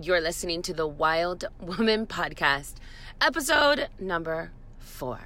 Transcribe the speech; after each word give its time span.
You're 0.00 0.20
listening 0.20 0.62
to 0.62 0.72
the 0.72 0.86
Wild 0.86 1.46
Woman 1.60 2.06
Podcast, 2.06 2.74
episode 3.20 3.88
number 3.98 4.52
four. 4.78 5.18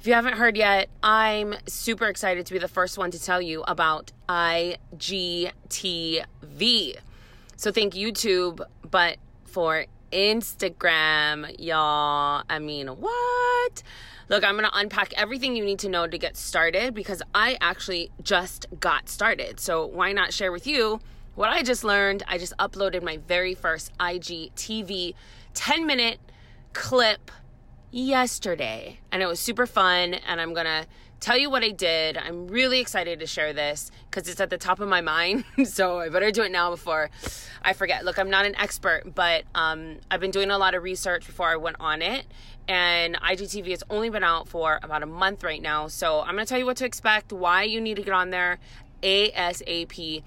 If 0.00 0.06
you 0.06 0.14
haven't 0.14 0.38
heard 0.38 0.56
yet, 0.56 0.88
I'm 1.02 1.56
super 1.66 2.06
excited 2.06 2.46
to 2.46 2.54
be 2.54 2.58
the 2.58 2.68
first 2.68 2.96
one 2.96 3.10
to 3.10 3.22
tell 3.22 3.42
you 3.42 3.62
about 3.68 4.10
IGTV. 4.30 5.46
So 7.56 7.70
thank 7.70 7.92
YouTube, 7.92 8.62
but 8.90 9.18
for 9.44 9.84
Instagram, 10.10 11.54
y'all. 11.58 12.44
I 12.48 12.58
mean, 12.60 12.88
what? 12.88 13.82
Look, 14.30 14.42
I'm 14.42 14.54
going 14.56 14.64
to 14.64 14.74
unpack 14.74 15.12
everything 15.18 15.54
you 15.54 15.66
need 15.66 15.80
to 15.80 15.90
know 15.90 16.06
to 16.06 16.16
get 16.16 16.38
started 16.38 16.94
because 16.94 17.20
I 17.34 17.58
actually 17.60 18.10
just 18.22 18.64
got 18.80 19.10
started. 19.10 19.60
So 19.60 19.84
why 19.84 20.12
not 20.12 20.32
share 20.32 20.50
with 20.50 20.66
you 20.66 20.98
what 21.34 21.50
I 21.50 21.62
just 21.62 21.84
learned? 21.84 22.22
I 22.28 22.38
just 22.38 22.56
uploaded 22.58 23.02
my 23.02 23.16
very 23.16 23.54
first 23.54 23.96
IGTV 23.98 25.14
10 25.54 25.86
minute 25.86 26.18
clip 26.72 27.30
yesterday 27.90 28.98
and 29.10 29.22
it 29.22 29.26
was 29.26 29.38
super 29.38 29.66
fun 29.66 30.14
and 30.14 30.40
I'm 30.40 30.54
going 30.54 30.66
to 30.66 30.86
tell 31.20 31.38
you 31.38 31.48
what 31.48 31.62
I 31.62 31.70
did. 31.70 32.18
I'm 32.18 32.48
really 32.48 32.80
excited 32.80 33.20
to 33.20 33.26
share 33.26 33.52
this 33.52 33.90
because 34.10 34.28
it's 34.28 34.40
at 34.40 34.50
the 34.50 34.58
top 34.58 34.80
of 34.80 34.88
my 34.88 35.00
mind. 35.00 35.44
so 35.64 36.00
I 36.00 36.08
better 36.08 36.32
do 36.32 36.42
it 36.42 36.50
now 36.50 36.70
before 36.70 37.10
I 37.62 37.72
forget. 37.74 38.04
Look, 38.04 38.18
I'm 38.18 38.28
not 38.28 38.44
an 38.44 38.56
expert, 38.56 39.14
but 39.14 39.44
um, 39.54 39.98
I've 40.10 40.20
been 40.20 40.32
doing 40.32 40.50
a 40.50 40.58
lot 40.58 40.74
of 40.74 40.82
research 40.82 41.24
before 41.24 41.48
I 41.48 41.56
went 41.56 41.76
on 41.78 42.02
it. 42.02 42.26
And 42.66 43.16
IGTV 43.16 43.70
has 43.70 43.84
only 43.88 44.10
been 44.10 44.24
out 44.24 44.48
for 44.48 44.80
about 44.82 45.02
a 45.02 45.06
month 45.06 45.44
right 45.44 45.62
now. 45.62 45.86
So 45.86 46.20
I'm 46.20 46.34
going 46.34 46.44
to 46.44 46.46
tell 46.46 46.58
you 46.58 46.66
what 46.66 46.76
to 46.78 46.84
expect, 46.84 47.32
why 47.32 47.62
you 47.62 47.80
need 47.80 47.96
to 47.96 48.02
get 48.02 48.14
on 48.14 48.30
there 48.30 48.58
ASAP. 49.02 50.22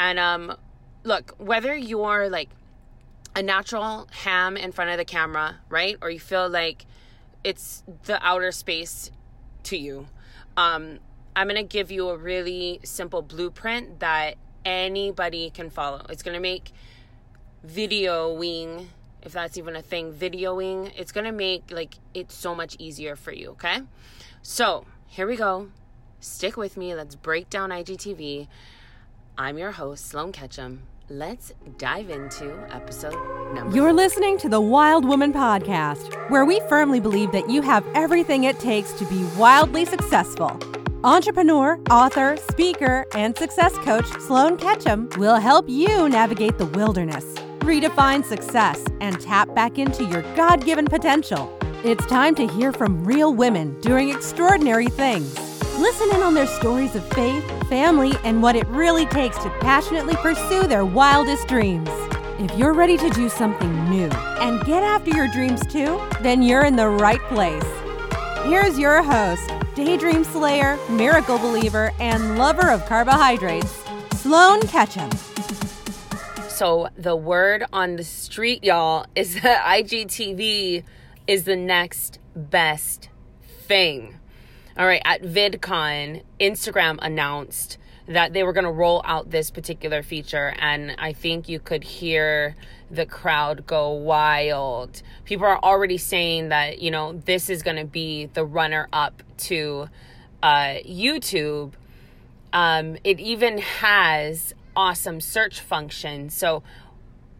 And 0.00 0.18
um, 0.18 0.56
look, 1.04 1.36
whether 1.38 1.76
you're 1.76 2.28
like 2.28 2.48
a 3.36 3.42
natural 3.42 4.08
ham 4.10 4.56
in 4.56 4.72
front 4.72 4.90
of 4.90 4.96
the 4.96 5.04
camera, 5.04 5.58
right? 5.68 5.96
Or 6.02 6.10
you 6.10 6.18
feel 6.18 6.48
like 6.48 6.86
it's 7.44 7.84
the 8.04 8.18
outer 8.26 8.50
space 8.50 9.12
to 9.62 9.76
you 9.76 10.08
um, 10.56 10.98
I'm 11.34 11.48
going 11.48 11.56
to 11.56 11.62
give 11.62 11.90
you 11.90 12.08
a 12.10 12.16
really 12.16 12.80
simple 12.84 13.22
blueprint 13.22 14.00
that 14.00 14.36
anybody 14.64 15.50
can 15.50 15.70
follow. 15.70 16.04
It's 16.08 16.22
going 16.22 16.34
to 16.34 16.40
make 16.40 16.72
videoing, 17.66 18.88
if 19.22 19.32
that's 19.32 19.56
even 19.56 19.76
a 19.76 19.82
thing, 19.82 20.12
videoing, 20.12 20.92
it's 20.96 21.12
going 21.12 21.26
to 21.26 21.32
make 21.32 21.70
like 21.70 21.94
it 22.14 22.32
so 22.32 22.54
much 22.54 22.76
easier 22.78 23.16
for 23.16 23.32
you, 23.32 23.50
okay? 23.50 23.82
So, 24.42 24.86
here 25.06 25.26
we 25.26 25.36
go. 25.36 25.70
Stick 26.20 26.56
with 26.56 26.76
me. 26.76 26.94
Let's 26.94 27.14
break 27.14 27.48
down 27.48 27.70
IGTV. 27.70 28.48
I'm 29.40 29.56
your 29.56 29.72
host, 29.72 30.04
Sloane 30.10 30.32
Ketcham. 30.32 30.80
Let's 31.08 31.54
dive 31.78 32.10
into 32.10 32.52
episode 32.70 33.14
number. 33.54 33.74
You're 33.74 33.94
listening 33.94 34.36
to 34.36 34.50
the 34.50 34.60
Wild 34.60 35.06
Woman 35.06 35.32
Podcast, 35.32 36.12
where 36.28 36.44
we 36.44 36.60
firmly 36.68 37.00
believe 37.00 37.32
that 37.32 37.48
you 37.48 37.62
have 37.62 37.82
everything 37.94 38.44
it 38.44 38.60
takes 38.60 38.92
to 38.92 39.06
be 39.06 39.24
wildly 39.38 39.86
successful. 39.86 40.60
Entrepreneur, 41.04 41.80
author, 41.88 42.36
speaker, 42.50 43.06
and 43.14 43.34
success 43.34 43.72
coach 43.78 44.04
Sloane 44.20 44.58
Ketcham 44.58 45.16
will 45.16 45.36
help 45.36 45.70
you 45.70 46.06
navigate 46.10 46.58
the 46.58 46.66
wilderness, 46.66 47.24
redefine 47.60 48.22
success, 48.22 48.84
and 49.00 49.18
tap 49.22 49.54
back 49.54 49.78
into 49.78 50.04
your 50.04 50.20
God 50.36 50.66
given 50.66 50.84
potential. 50.84 51.50
It's 51.82 52.04
time 52.08 52.34
to 52.34 52.46
hear 52.46 52.74
from 52.74 53.06
real 53.06 53.32
women 53.32 53.80
doing 53.80 54.10
extraordinary 54.10 54.88
things. 54.88 55.49
Listen 55.80 56.14
in 56.14 56.22
on 56.22 56.34
their 56.34 56.46
stories 56.46 56.94
of 56.94 57.02
faith, 57.14 57.42
family, 57.70 58.12
and 58.22 58.42
what 58.42 58.54
it 58.54 58.66
really 58.66 59.06
takes 59.06 59.38
to 59.38 59.48
passionately 59.60 60.14
pursue 60.16 60.66
their 60.66 60.84
wildest 60.84 61.48
dreams. 61.48 61.88
If 62.38 62.54
you're 62.58 62.74
ready 62.74 62.98
to 62.98 63.08
do 63.08 63.30
something 63.30 63.88
new 63.88 64.10
and 64.42 64.62
get 64.66 64.82
after 64.82 65.10
your 65.10 65.26
dreams 65.28 65.66
too, 65.68 65.98
then 66.20 66.42
you're 66.42 66.66
in 66.66 66.76
the 66.76 66.86
right 66.86 67.20
place. 67.28 67.64
Here's 68.44 68.78
your 68.78 69.02
host, 69.02 69.50
daydream 69.74 70.22
slayer, 70.22 70.78
miracle 70.90 71.38
believer, 71.38 71.92
and 71.98 72.36
lover 72.36 72.68
of 72.68 72.84
carbohydrates, 72.84 73.82
Sloane 74.16 74.60
Ketcham. 74.60 75.10
So, 76.50 76.90
the 76.98 77.16
word 77.16 77.64
on 77.72 77.96
the 77.96 78.04
street, 78.04 78.64
y'all, 78.64 79.06
is 79.14 79.40
that 79.40 79.64
IGTV 79.82 80.84
is 81.26 81.44
the 81.44 81.56
next 81.56 82.18
best 82.36 83.08
thing. 83.66 84.19
All 84.80 84.86
right, 84.86 85.02
at 85.04 85.20
VidCon, 85.20 86.22
Instagram 86.40 86.98
announced 87.02 87.76
that 88.06 88.32
they 88.32 88.42
were 88.42 88.54
going 88.54 88.64
to 88.64 88.70
roll 88.70 89.02
out 89.04 89.30
this 89.30 89.50
particular 89.50 90.02
feature, 90.02 90.54
and 90.58 90.96
I 90.96 91.12
think 91.12 91.50
you 91.50 91.60
could 91.60 91.84
hear 91.84 92.56
the 92.90 93.04
crowd 93.04 93.66
go 93.66 93.90
wild. 93.90 95.02
People 95.26 95.44
are 95.44 95.58
already 95.62 95.98
saying 95.98 96.48
that, 96.48 96.80
you 96.80 96.90
know, 96.90 97.12
this 97.12 97.50
is 97.50 97.62
going 97.62 97.76
to 97.76 97.84
be 97.84 98.30
the 98.32 98.42
runner 98.42 98.88
up 98.90 99.22
to 99.36 99.90
uh, 100.42 100.78
YouTube. 100.88 101.72
Um, 102.54 102.96
it 103.04 103.20
even 103.20 103.58
has 103.58 104.54
awesome 104.74 105.20
search 105.20 105.60
function. 105.60 106.30
So 106.30 106.62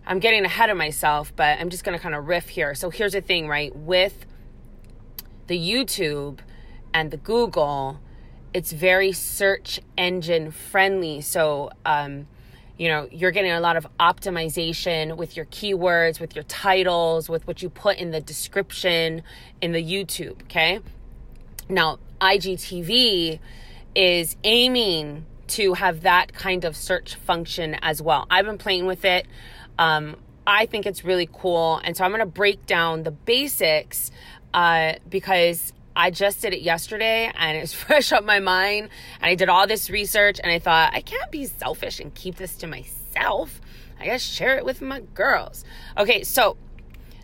I'm 0.04 0.18
getting 0.18 0.44
ahead 0.44 0.68
of 0.68 0.76
myself, 0.76 1.32
but 1.34 1.58
I'm 1.58 1.70
just 1.70 1.84
going 1.84 1.96
to 1.96 2.02
kind 2.02 2.14
of 2.14 2.28
riff 2.28 2.50
here. 2.50 2.74
So 2.74 2.90
here's 2.90 3.12
the 3.12 3.22
thing, 3.22 3.48
right? 3.48 3.74
With 3.74 4.26
the 5.46 5.58
YouTube, 5.58 6.40
and 6.92 7.10
the 7.10 7.16
Google, 7.16 8.00
it's 8.52 8.72
very 8.72 9.12
search 9.12 9.80
engine 9.96 10.50
friendly. 10.50 11.20
So, 11.20 11.70
um, 11.84 12.26
you 12.78 12.88
know, 12.88 13.08
you're 13.10 13.30
getting 13.30 13.52
a 13.52 13.60
lot 13.60 13.76
of 13.76 13.86
optimization 13.98 15.16
with 15.16 15.36
your 15.36 15.46
keywords, 15.46 16.18
with 16.18 16.34
your 16.34 16.44
titles, 16.44 17.28
with 17.28 17.46
what 17.46 17.62
you 17.62 17.68
put 17.68 17.98
in 17.98 18.10
the 18.10 18.20
description 18.20 19.22
in 19.60 19.72
the 19.72 19.82
YouTube. 19.82 20.42
Okay. 20.44 20.80
Now, 21.68 21.98
IGTV 22.20 23.38
is 23.94 24.36
aiming 24.44 25.26
to 25.48 25.74
have 25.74 26.02
that 26.02 26.32
kind 26.32 26.64
of 26.64 26.76
search 26.76 27.16
function 27.16 27.74
as 27.82 28.00
well. 28.00 28.26
I've 28.30 28.46
been 28.46 28.58
playing 28.58 28.86
with 28.86 29.04
it. 29.04 29.26
Um, 29.78 30.16
I 30.46 30.66
think 30.66 30.86
it's 30.86 31.04
really 31.04 31.28
cool. 31.32 31.80
And 31.84 31.96
so 31.96 32.04
I'm 32.04 32.10
going 32.10 32.20
to 32.20 32.26
break 32.26 32.66
down 32.66 33.02
the 33.02 33.10
basics 33.10 34.10
uh, 34.54 34.94
because 35.08 35.72
I 35.94 36.10
just 36.10 36.40
did 36.40 36.52
it 36.52 36.62
yesterday 36.62 37.30
and 37.34 37.56
it's 37.56 37.72
fresh 37.84 38.12
up 38.12 38.24
my 38.24 38.40
mind. 38.40 38.90
And 39.20 39.30
I 39.30 39.34
did 39.34 39.48
all 39.48 39.66
this 39.66 39.90
research 39.90 40.40
and 40.42 40.50
I 40.50 40.58
thought, 40.58 40.94
I 40.94 41.00
can't 41.00 41.30
be 41.30 41.46
selfish 41.46 42.00
and 42.00 42.14
keep 42.14 42.36
this 42.36 42.56
to 42.56 42.66
myself. 42.66 43.60
I 43.98 44.06
gotta 44.06 44.18
share 44.18 44.56
it 44.56 44.64
with 44.64 44.80
my 44.80 45.00
girls. 45.14 45.64
Okay, 45.98 46.22
so 46.22 46.56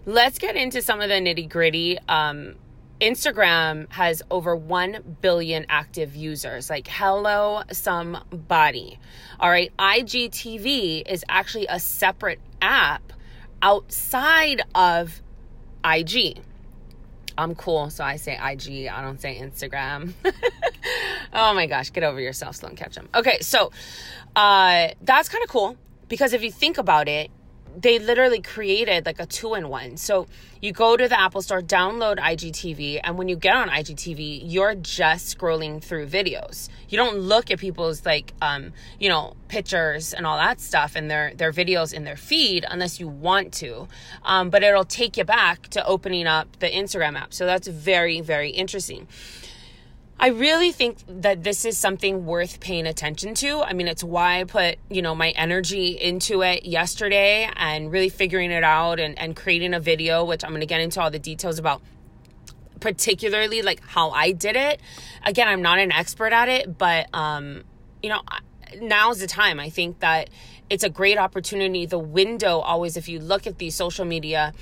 let's 0.05 0.39
get 0.39 0.57
into 0.57 0.83
some 0.83 1.01
of 1.01 1.09
the 1.09 1.15
nitty 1.15 1.49
gritty. 1.49 1.99
Um, 2.09 2.57
Instagram 3.01 3.91
has 3.93 4.23
over 4.31 4.57
1 4.57 5.17
billion 5.21 5.67
active 5.69 6.17
users. 6.17 6.71
Like, 6.71 6.89
hello, 6.89 7.63
somebody. 7.71 8.99
All 9.39 9.51
right, 9.51 9.73
IGTV 9.79 11.03
is 11.07 11.25
actually 11.29 11.67
a 11.69 11.79
separate 11.79 12.41
app 12.63 13.13
outside 13.61 14.63
of 14.75 15.21
IG. 15.85 16.41
I'm 17.39 17.55
cool, 17.55 17.91
so 17.91 18.03
I 18.05 18.17
say 18.17 18.33
IG. 18.35 18.89
I 18.89 19.03
don't 19.03 19.21
say 19.21 19.39
Instagram. 19.39 20.13
oh 21.33 21.55
my 21.55 21.67
gosh, 21.67 21.91
get 21.91 22.03
over 22.03 22.21
yourself, 22.21 22.57
Sloane 22.57 22.77
Ketcham. 22.77 23.07
Okay, 23.15 23.39
so 23.41 23.71
uh, 24.35 24.89
that's 25.03 25.29
kind 25.29 25.45
of 25.45 25.51
cool 25.51 25.77
because 26.09 26.33
if 26.33 26.43
you 26.43 26.51
think 26.51 26.79
about 26.79 27.09
it, 27.09 27.31
they 27.77 27.99
literally 27.99 28.41
created 28.41 29.07
like 29.07 29.21
a 29.21 29.27
two 29.27 29.55
in 29.55 29.69
one. 29.69 29.97
So 29.97 30.27
you 30.61 30.73
go 30.73 30.97
to 30.97 31.07
the 31.07 31.21
Apple 31.21 31.43
Store, 31.43 31.61
download 31.61 32.19
IGTV, 32.19 33.01
and 33.05 33.19
when 33.19 33.29
you 33.29 33.37
get 33.37 33.55
on 33.55 33.69
IGTV, 33.69 34.43
you're 34.45 34.75
just 34.75 35.37
scrolling 35.37 35.83
through 35.83 36.07
videos. 36.07 36.69
You 36.89 36.97
don't 36.97 37.19
look 37.19 37.51
at 37.51 37.59
people's 37.59 38.07
like 38.07 38.33
um, 38.41 38.73
you 38.99 39.09
know, 39.09 39.35
pictures 39.49 40.15
and 40.15 40.27
all 40.27 40.39
that 40.39 40.61
stuff 40.61 40.97
and 40.97 41.11
their 41.11 41.35
their 41.35 41.53
videos 41.53 41.93
in 41.93 42.05
their 42.05 42.17
feed 42.17 42.65
unless 42.69 42.99
you 42.99 43.09
want 43.09 43.53
to. 43.55 43.89
Um, 44.25 44.51
but 44.51 44.63
it'll 44.63 44.85
take 44.85 45.17
you 45.17 45.25
back 45.25 45.69
to 45.69 45.85
opening 45.87 46.27
up 46.27 46.59
the 46.61 46.71
Instagram 46.71 47.17
app. 47.17 47.35
So 47.35 47.45
that's 47.45 47.69
very, 47.69 48.21
very 48.21 48.51
interesting. 48.51 49.07
I 50.19 50.29
really 50.29 50.73
think 50.73 50.99
that 51.09 51.45
this 51.45 51.67
is 51.67 51.77
something 51.77 52.25
worth 52.25 52.59
paying 52.59 52.87
attention 52.87 53.35
to. 53.35 53.61
I 53.61 53.75
mean, 53.75 53.87
it's 53.87 54.03
why 54.03 54.41
I 54.41 54.45
put, 54.45 54.77
you 54.89 55.03
know, 55.03 55.15
my 55.15 55.31
energy 55.31 55.89
into 55.89 56.43
it 56.43 56.65
yesterday 56.65 57.51
and 57.55 57.93
really 57.93 58.09
figuring 58.09 58.51
it 58.51 58.65
out 58.65 58.99
and, 58.99 59.19
and 59.19 59.37
creating 59.37 59.75
a 59.75 59.81
video, 59.81 60.25
which 60.25 60.43
I'm 60.43 60.51
going 60.51 60.61
to 60.61 60.67
get 60.67 60.81
into 60.81 61.03
all 61.03 61.11
the 61.11 61.19
details 61.19 61.59
about, 61.59 61.83
particularly 62.81 63.61
like 63.61 63.83
how 63.87 64.09
I 64.11 64.33
did 64.33 64.57
it. 64.57 64.81
Again, 65.23 65.49
I'm 65.49 65.61
not 65.61 65.79
an 65.81 65.93
expert 65.93 66.33
at 66.33 66.49
it, 66.49 66.79
but, 66.79 67.15
um, 67.15 67.65
you 68.03 68.09
know, 68.09 68.23
now's 68.81 69.19
the 69.19 69.27
time. 69.27 69.61
I 69.61 69.69
think 69.69 70.01
that 70.01 70.31
it's 70.71 70.83
a 70.83 70.91
great 70.91 71.19
opportunity. 71.19 71.85
The 71.85 71.99
window 71.99 72.61
always, 72.61 72.97
if 72.97 73.07
you 73.07 73.21
look 73.21 73.47
at 73.47 73.59
these 73.59 73.75
social 73.75 74.07
media, 74.07 74.55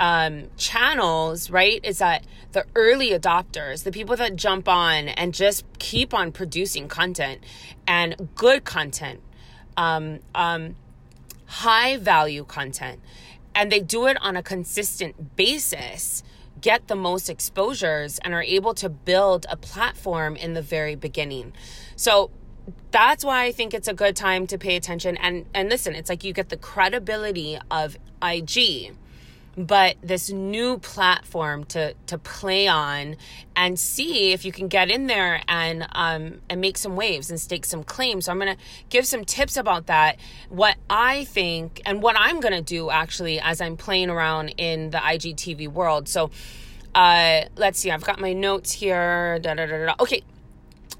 um, 0.00 0.46
channels, 0.56 1.50
right, 1.50 1.84
is 1.84 1.98
that 1.98 2.24
the 2.52 2.64
early 2.74 3.10
adopters, 3.10 3.84
the 3.84 3.92
people 3.92 4.16
that 4.16 4.34
jump 4.34 4.66
on 4.66 5.08
and 5.08 5.34
just 5.34 5.64
keep 5.78 6.14
on 6.14 6.32
producing 6.32 6.88
content 6.88 7.44
and 7.86 8.30
good 8.34 8.64
content, 8.64 9.20
um, 9.76 10.20
um, 10.34 10.74
high 11.44 11.98
value 11.98 12.44
content, 12.44 12.98
and 13.54 13.70
they 13.70 13.80
do 13.80 14.06
it 14.06 14.16
on 14.22 14.36
a 14.36 14.42
consistent 14.42 15.36
basis 15.36 16.22
get 16.62 16.88
the 16.88 16.96
most 16.96 17.30
exposures 17.30 18.18
and 18.18 18.34
are 18.34 18.42
able 18.42 18.74
to 18.74 18.88
build 18.88 19.46
a 19.48 19.56
platform 19.56 20.36
in 20.36 20.52
the 20.52 20.60
very 20.60 20.94
beginning. 20.94 21.54
So 21.96 22.30
that's 22.90 23.24
why 23.24 23.44
I 23.44 23.52
think 23.52 23.72
it's 23.72 23.88
a 23.88 23.94
good 23.94 24.14
time 24.14 24.46
to 24.48 24.58
pay 24.58 24.76
attention 24.76 25.16
and 25.16 25.46
and 25.54 25.70
listen, 25.70 25.94
it's 25.94 26.10
like 26.10 26.22
you 26.22 26.34
get 26.34 26.50
the 26.50 26.58
credibility 26.58 27.58
of 27.70 27.96
IG 28.22 28.92
but 29.56 29.96
this 30.02 30.30
new 30.30 30.78
platform 30.78 31.64
to 31.64 31.94
to 32.06 32.18
play 32.18 32.68
on 32.68 33.16
and 33.56 33.78
see 33.78 34.32
if 34.32 34.44
you 34.44 34.52
can 34.52 34.68
get 34.68 34.90
in 34.90 35.06
there 35.06 35.42
and 35.48 35.86
um 35.92 36.40
and 36.48 36.60
make 36.60 36.78
some 36.78 36.96
waves 36.96 37.30
and 37.30 37.40
stake 37.40 37.64
some 37.64 37.82
claims. 37.82 38.26
So 38.26 38.32
I'm 38.32 38.38
to 38.56 38.62
give 38.88 39.06
some 39.06 39.24
tips 39.24 39.56
about 39.56 39.86
that. 39.86 40.18
What 40.48 40.76
I 40.88 41.24
think 41.24 41.82
and 41.84 42.02
what 42.02 42.16
I'm 42.18 42.40
to 42.54 42.62
do 42.62 42.90
actually 42.90 43.40
as 43.40 43.60
I'm 43.60 43.76
playing 43.76 44.10
around 44.10 44.54
in 44.56 44.90
the 44.90 44.98
IGTV 44.98 45.68
world. 45.68 46.08
So 46.08 46.30
uh 46.94 47.42
let's 47.56 47.78
see. 47.78 47.90
I've 47.90 48.04
got 48.04 48.20
my 48.20 48.32
notes 48.32 48.72
here. 48.72 49.38
Da, 49.40 49.54
da, 49.54 49.66
da. 49.66 49.94
Okay, 50.00 50.22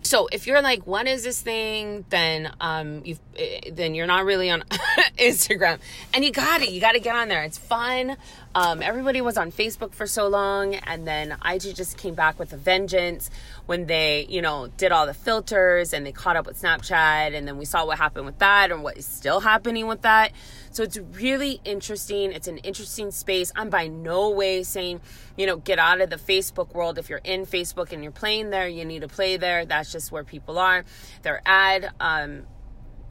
so 0.03 0.29
if 0.33 0.47
you're 0.47 0.63
like 0.63 0.87
what 0.87 1.07
is 1.07 1.25
this 1.25 1.41
thing? 1.41 2.05
then 2.11 2.53
um 2.61 3.03
you 3.05 3.17
eh, 3.37 3.71
then 3.73 3.95
you're 3.95 4.07
not 4.07 4.25
really 4.25 4.51
on 4.51 4.63
instagram. 5.19 5.79
And 6.15 6.25
you 6.25 6.33
got 6.33 6.63
it 6.63 6.71
you 6.71 6.81
got 6.81 6.93
to 6.93 7.01
get 7.01 7.15
on 7.15 7.29
there. 7.29 7.43
It's 7.43 7.59
fun 7.59 8.17
um 8.55 8.83
everybody 8.83 9.21
was 9.21 9.37
on 9.37 9.53
facebook 9.53 9.95
for 9.95 10.07
so 10.07 10.29
long 10.29 10.75
and 10.75 11.07
then 11.07 11.37
ig 11.47 11.75
just 11.75 11.97
came 11.97 12.15
back 12.15 12.39
with 12.39 12.53
a 12.53 12.57
vengeance 12.57 13.31
when 13.67 13.87
they 13.87 14.27
you 14.29 14.43
know 14.43 14.69
did 14.77 14.93
all 14.93 15.07
the 15.07 15.15
filters 15.15 15.93
and 15.93 16.05
they 16.05 16.13
caught 16.13 16.37
up 16.37 16.47
with 16.47 16.61
snapchat 16.61 17.35
and 17.35 17.47
then 17.47 17.57
we 17.57 17.65
saw 17.65 17.87
what 17.87 17.99
happened 17.99 18.27
with 18.27 18.39
that 18.39 18.71
and 18.71 18.83
what 18.83 18.97
is 18.97 19.07
still 19.07 19.41
happening 19.41 19.87
with 19.87 20.03
that 20.03 20.33
so 20.71 20.85
it's 20.85 20.97
really 20.99 21.61
interesting. 21.65 22.33
It's 22.33 22.47
an 22.47 22.59
interesting 22.59 23.11
space. 23.11 23.51
I'm 23.57 23.71
by 23.71 23.89
no 23.89 24.31
way 24.31 24.63
saying, 24.63 25.01
you 25.37 25.47
know, 25.47 25.57
get 25.57 25.79
out 25.79 26.01
of 26.01 26.11
the 26.11 26.17
Facebook 26.17 26.75
world. 26.75 26.97
If 26.97 27.09
you're 27.09 27.21
in 27.25 27.45
Facebook 27.45 27.93
and 27.93 28.03
you're 28.03 28.13
playing 28.13 28.51
there, 28.51 28.69
you 28.69 28.85
need 28.85 29.01
to 29.01 29.09
play 29.09 29.37
there. 29.37 29.65
That's 29.65 29.91
just 29.91 30.13
where 30.13 30.23
people 30.23 30.59
are. 30.59 30.85
Their 31.23 31.43
ad, 31.45 31.91
um, 31.99 32.47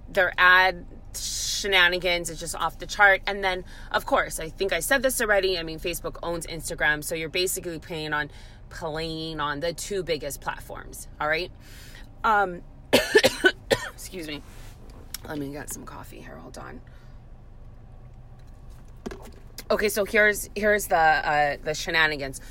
their 0.07 0.33
ad 0.38 0.86
shenanigans 1.16 2.30
is 2.30 2.40
just 2.40 2.56
off 2.56 2.80
the 2.80 2.86
chart. 2.86 3.22
And 3.28 3.44
then, 3.44 3.66
of 3.92 4.06
course, 4.06 4.40
I 4.40 4.50
think 4.50 4.74
I 4.74 4.80
said 4.80 5.02
this 5.02 5.22
already. 5.22 5.58
I 5.58 5.64
mean, 5.64 5.80
Facebook 5.80 6.18
owns 6.24 6.46
Instagram, 6.48 7.04
so 7.04 7.16
you're 7.16 7.30
basically 7.30 7.80
playing 7.80 8.14
on 8.14 8.32
playing 8.70 9.40
on 9.40 9.60
the 9.60 9.74
two 9.74 10.04
biggest 10.04 10.42
platforms. 10.42 11.08
All 11.20 11.28
right. 11.28 11.52
Um, 12.24 12.62
excuse 13.92 14.28
me. 14.28 14.42
Let 15.28 15.38
me 15.38 15.52
get 15.52 15.72
some 15.72 15.86
coffee 15.86 16.22
here. 16.22 16.38
Hold 16.38 16.58
on. 16.58 16.82
Okay, 19.72 19.90
so 19.90 20.06
here's 20.06 20.50
here's 20.56 20.88
the 20.88 20.96
uh, 20.98 21.58
the 21.64 21.74
shenanigans. 21.74 22.42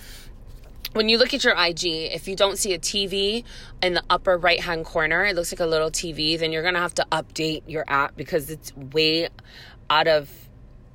When 0.93 1.09
you 1.09 1.19
look 1.19 1.35
at 1.35 1.45
your 1.45 1.55
IG, 1.55 1.85
if 1.85 2.27
you 2.29 2.35
don't 2.35 2.57
see 2.59 2.73
a 2.73 2.79
TV 2.79 3.45
in 3.83 3.95
the 3.95 4.03
upper 4.09 4.37
right 4.37 4.61
hand 4.61 4.85
corner, 4.85 5.25
it 5.25 5.37
looks 5.37 5.53
like 5.53 5.61
a 5.61 5.67
little 5.67 5.91
TV, 5.91 6.39
then 6.39 6.51
you're 6.51 6.63
gonna 6.63 6.81
have 6.81 6.95
to 6.95 7.07
update 7.13 7.63
your 7.67 7.85
app 7.87 8.17
because 8.17 8.51
it's 8.51 8.75
way 8.77 9.29
out 9.91 10.09
of 10.09 10.31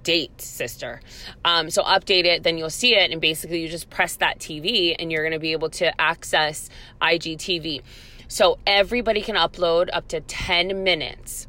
date, 0.01 0.41
sister. 0.41 0.99
Um, 1.45 1.69
so 1.69 1.83
update 1.83 2.25
it, 2.25 2.43
then 2.43 2.57
you'll 2.57 2.69
see 2.69 2.95
it, 2.95 3.11
and 3.11 3.21
basically 3.21 3.61
you 3.61 3.69
just 3.69 3.89
press 3.89 4.15
that 4.17 4.39
TV 4.39 4.95
and 4.97 5.11
you're 5.11 5.23
gonna 5.23 5.39
be 5.39 5.51
able 5.51 5.69
to 5.69 6.01
access 6.01 6.69
IGTV. 7.01 7.83
So 8.27 8.57
everybody 8.65 9.21
can 9.21 9.35
upload 9.35 9.89
up 9.93 10.07
to 10.09 10.21
10 10.21 10.83
minutes 10.83 11.47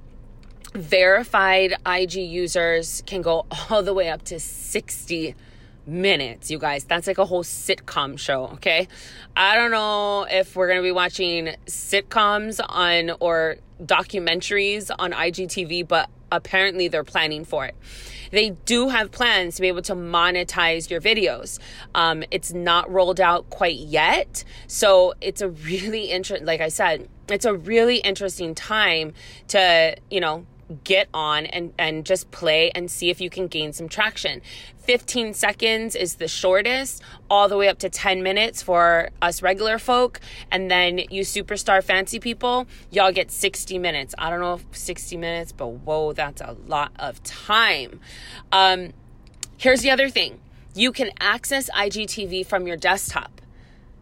verified 0.74 1.72
IG 1.86 2.14
users 2.14 3.02
can 3.06 3.22
go 3.22 3.46
all 3.70 3.82
the 3.82 3.94
way 3.94 4.08
up 4.08 4.22
to 4.24 4.40
60 4.40 5.34
minutes, 5.86 6.50
you 6.50 6.58
guys. 6.58 6.84
That's 6.84 7.06
like 7.06 7.18
a 7.18 7.24
whole 7.24 7.44
sitcom 7.44 8.18
show, 8.18 8.46
okay? 8.54 8.88
I 9.36 9.56
don't 9.56 9.70
know 9.70 10.26
if 10.30 10.56
we're 10.56 10.68
going 10.68 10.78
to 10.78 10.82
be 10.82 10.92
watching 10.92 11.54
sitcoms 11.66 12.60
on 12.66 13.16
or 13.20 13.56
documentaries 13.82 14.90
on 14.98 15.12
IGTV, 15.12 15.86
but 15.86 16.08
apparently 16.30 16.88
they're 16.88 17.04
planning 17.04 17.44
for 17.44 17.64
it. 17.66 17.74
They 18.30 18.50
do 18.50 18.88
have 18.88 19.12
plans 19.12 19.56
to 19.56 19.62
be 19.62 19.68
able 19.68 19.82
to 19.82 19.94
monetize 19.94 20.90
your 20.90 21.00
videos. 21.00 21.58
Um, 21.94 22.24
it's 22.30 22.52
not 22.52 22.90
rolled 22.90 23.20
out 23.20 23.48
quite 23.50 23.76
yet. 23.76 24.44
So 24.66 25.14
it's 25.20 25.40
a 25.40 25.50
really 25.50 26.06
interesting, 26.06 26.46
like 26.46 26.60
I 26.60 26.68
said, 26.68 27.08
it's 27.28 27.44
a 27.44 27.54
really 27.54 27.98
interesting 27.98 28.54
time 28.54 29.12
to, 29.48 29.96
you 30.10 30.20
know, 30.20 30.46
get 30.82 31.08
on 31.14 31.46
and, 31.46 31.72
and 31.78 32.04
just 32.04 32.30
play 32.30 32.70
and 32.74 32.90
see 32.90 33.10
if 33.10 33.20
you 33.20 33.30
can 33.30 33.46
gain 33.46 33.72
some 33.72 33.88
traction. 33.88 34.40
15 34.84 35.32
seconds 35.34 35.96
is 35.96 36.16
the 36.16 36.28
shortest, 36.28 37.02
all 37.30 37.48
the 37.48 37.56
way 37.56 37.68
up 37.68 37.78
to 37.78 37.88
10 37.88 38.22
minutes 38.22 38.62
for 38.62 39.08
us 39.22 39.42
regular 39.42 39.78
folk. 39.78 40.20
And 40.50 40.70
then 40.70 40.98
you 41.10 41.22
superstar 41.22 41.82
fancy 41.82 42.20
people, 42.20 42.66
y'all 42.90 43.12
get 43.12 43.30
60 43.30 43.78
minutes. 43.78 44.14
I 44.18 44.30
don't 44.30 44.40
know 44.40 44.54
if 44.54 44.64
60 44.72 45.16
minutes, 45.16 45.52
but 45.52 45.68
whoa, 45.68 46.12
that's 46.12 46.40
a 46.40 46.56
lot 46.66 46.92
of 46.98 47.22
time. 47.22 48.00
Um, 48.52 48.92
here's 49.56 49.80
the 49.80 49.90
other 49.90 50.08
thing 50.08 50.40
you 50.74 50.92
can 50.92 51.10
access 51.20 51.70
IGTV 51.70 52.46
from 52.46 52.66
your 52.66 52.76
desktop, 52.76 53.40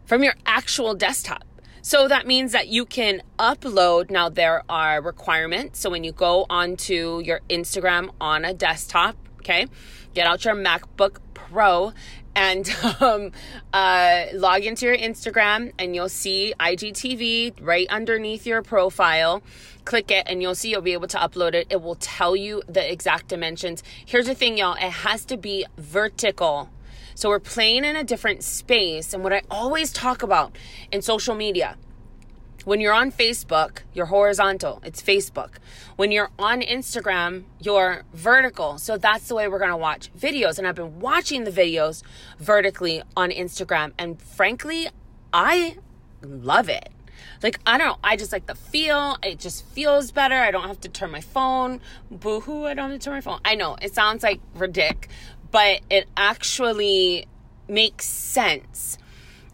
from 0.05 0.23
your 0.23 0.35
actual 0.47 0.95
desktop. 0.95 1.45
So 1.85 2.07
that 2.07 2.27
means 2.27 2.53
that 2.53 2.69
you 2.69 2.87
can 2.87 3.23
upload. 3.39 4.09
Now, 4.09 4.29
there 4.29 4.63
are 4.69 5.03
requirements. 5.03 5.81
So 5.81 5.91
when 5.91 6.05
you 6.05 6.13
go 6.13 6.47
onto 6.49 7.21
your 7.25 7.41
Instagram 7.51 8.11
on 8.21 8.45
a 8.45 8.55
desktop, 8.55 9.17
okay, 9.43 9.67
get 10.15 10.27
out 10.27 10.45
your 10.45 10.55
MacBook 10.55 11.19
Pro 11.35 11.93
and 12.35 12.69
um, 13.01 13.33
uh, 13.73 14.25
log 14.33 14.63
into 14.63 14.87
your 14.87 14.97
Instagram, 14.97 15.73
and 15.79 15.95
you'll 15.95 16.09
see 16.09 16.55
IGTV 16.59 17.55
right 17.61 17.87
underneath 17.91 18.47
your 18.47 18.63
profile. 18.63 19.43
Click 19.85 20.11
it, 20.11 20.25
and 20.27 20.41
you'll 20.41 20.55
see 20.55 20.71
you'll 20.71 20.81
be 20.81 20.93
able 20.93 21.09
to 21.09 21.19
upload 21.19 21.55
it. 21.55 21.67
It 21.69 21.83
will 21.83 21.97
tell 21.97 22.35
you 22.37 22.63
the 22.69 22.91
exact 22.91 23.29
dimensions. 23.29 23.83
Here's 24.07 24.27
the 24.27 24.35
thing, 24.35 24.57
y'all 24.57 24.75
it 24.75 24.81
has 24.81 25.25
to 25.27 25.37
be 25.37 25.67
vertical 25.77 26.71
so 27.15 27.29
we're 27.29 27.41
playing 27.41 27.85
in 27.85 27.97
a 27.97 28.05
different 28.05 28.43
space. 28.43 29.13
And 29.13 29.23
what 29.23 29.33
I 29.33 29.43
always 29.51 29.93
talk 29.93 30.23
about 30.23 30.57
in 30.91 31.03
social 31.03 31.35
media, 31.35 31.77
when 32.65 32.81
you're 32.81 32.93
on 32.93 33.11
Facebook, 33.11 33.79
you're 33.93 34.07
horizontal. 34.07 34.81
It's 34.85 35.03
Facebook. 35.03 35.55
When 35.97 36.13
you're 36.13 36.31
on 36.39 36.61
Instagram, 36.61 37.45
you're 37.61 38.03
vertical. 38.13 38.79
So 38.79 38.97
that's 38.97 39.29
the 39.29 39.35
way 39.35 39.49
we're 39.49 39.59
going 39.59 39.71
to 39.71 39.77
watch 39.77 40.13
videos. 40.15 40.59
And 40.59 40.67
I've 40.67 40.75
been 40.75 41.01
watching 41.01 41.45
the 41.45 41.51
videos 41.51 42.03
vertically 42.39 43.03
on 43.17 43.31
Instagram. 43.31 43.93
And 43.99 44.21
frankly, 44.21 44.89
I 45.33 45.77
love 46.23 46.69
it. 46.69 46.89
Like, 47.43 47.59
I 47.67 47.79
don't 47.79 47.89
know. 47.89 47.99
I 48.05 48.17
just 48.17 48.33
like 48.33 48.47
the 48.47 48.55
feel. 48.55 49.17
It 49.23 49.39
just 49.39 49.65
feels 49.67 50.13
better. 50.13 50.37
I 50.37 50.51
don't 50.51 50.69
have 50.69 50.81
to 50.83 50.89
turn 50.89 51.11
my 51.11 51.21
phone. 51.21 51.81
Boo 52.11 52.41
hoo, 52.41 52.67
I 52.67 52.75
don't 52.75 52.91
have 52.91 53.01
to 53.01 53.05
turn 53.05 53.15
my 53.15 53.21
phone. 53.21 53.41
I 53.45 53.55
know 53.55 53.77
it 53.81 53.95
sounds 53.95 54.23
like 54.23 54.41
ridiculous, 54.55 55.09
but 55.51 55.81
it 55.91 56.09
actually 56.17 57.27
makes 57.69 58.07
sense. 58.07 58.99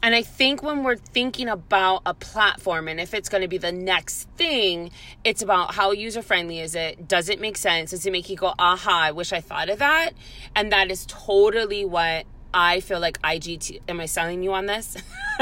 And 0.03 0.15
I 0.15 0.23
think 0.23 0.63
when 0.63 0.85
we're 0.85 0.97
thinking 0.97 1.49
about 1.49 2.03
a 2.07 2.15
platform 2.15 2.87
and 2.89 3.01
if 3.01 3.15
it's 3.15 3.29
going 3.29 3.43
to 3.43 3.49
be 3.49 3.59
the 3.59 3.73
next 3.73 4.29
thing, 4.37 4.91
it's 5.25 5.43
about 5.43 5.75
how 5.75 5.91
user 5.91 6.23
friendly 6.23 6.61
is 6.61 6.75
it? 6.75 7.09
Does 7.09 7.29
it 7.29 7.41
make 7.41 7.57
sense? 7.57 7.91
Does 7.91 8.07
it 8.07 8.13
make 8.13 8.29
you 8.31 8.37
go, 8.37 8.55
aha, 8.59 9.01
I 9.05 9.11
wish 9.11 9.33
I 9.33 9.41
thought 9.41 9.69
of 9.69 9.81
that? 9.81 10.11
And 10.55 10.71
that 10.73 10.91
is 10.91 11.05
totally 11.09 11.85
what 11.85 12.27
I 12.55 12.81
feel 12.81 13.01
like 13.01 13.21
IGT. 13.23 13.81
Am 13.89 14.01
I 14.01 14.07
selling 14.07 14.43
you 14.43 14.53
on 14.53 14.67
this? 14.67 14.97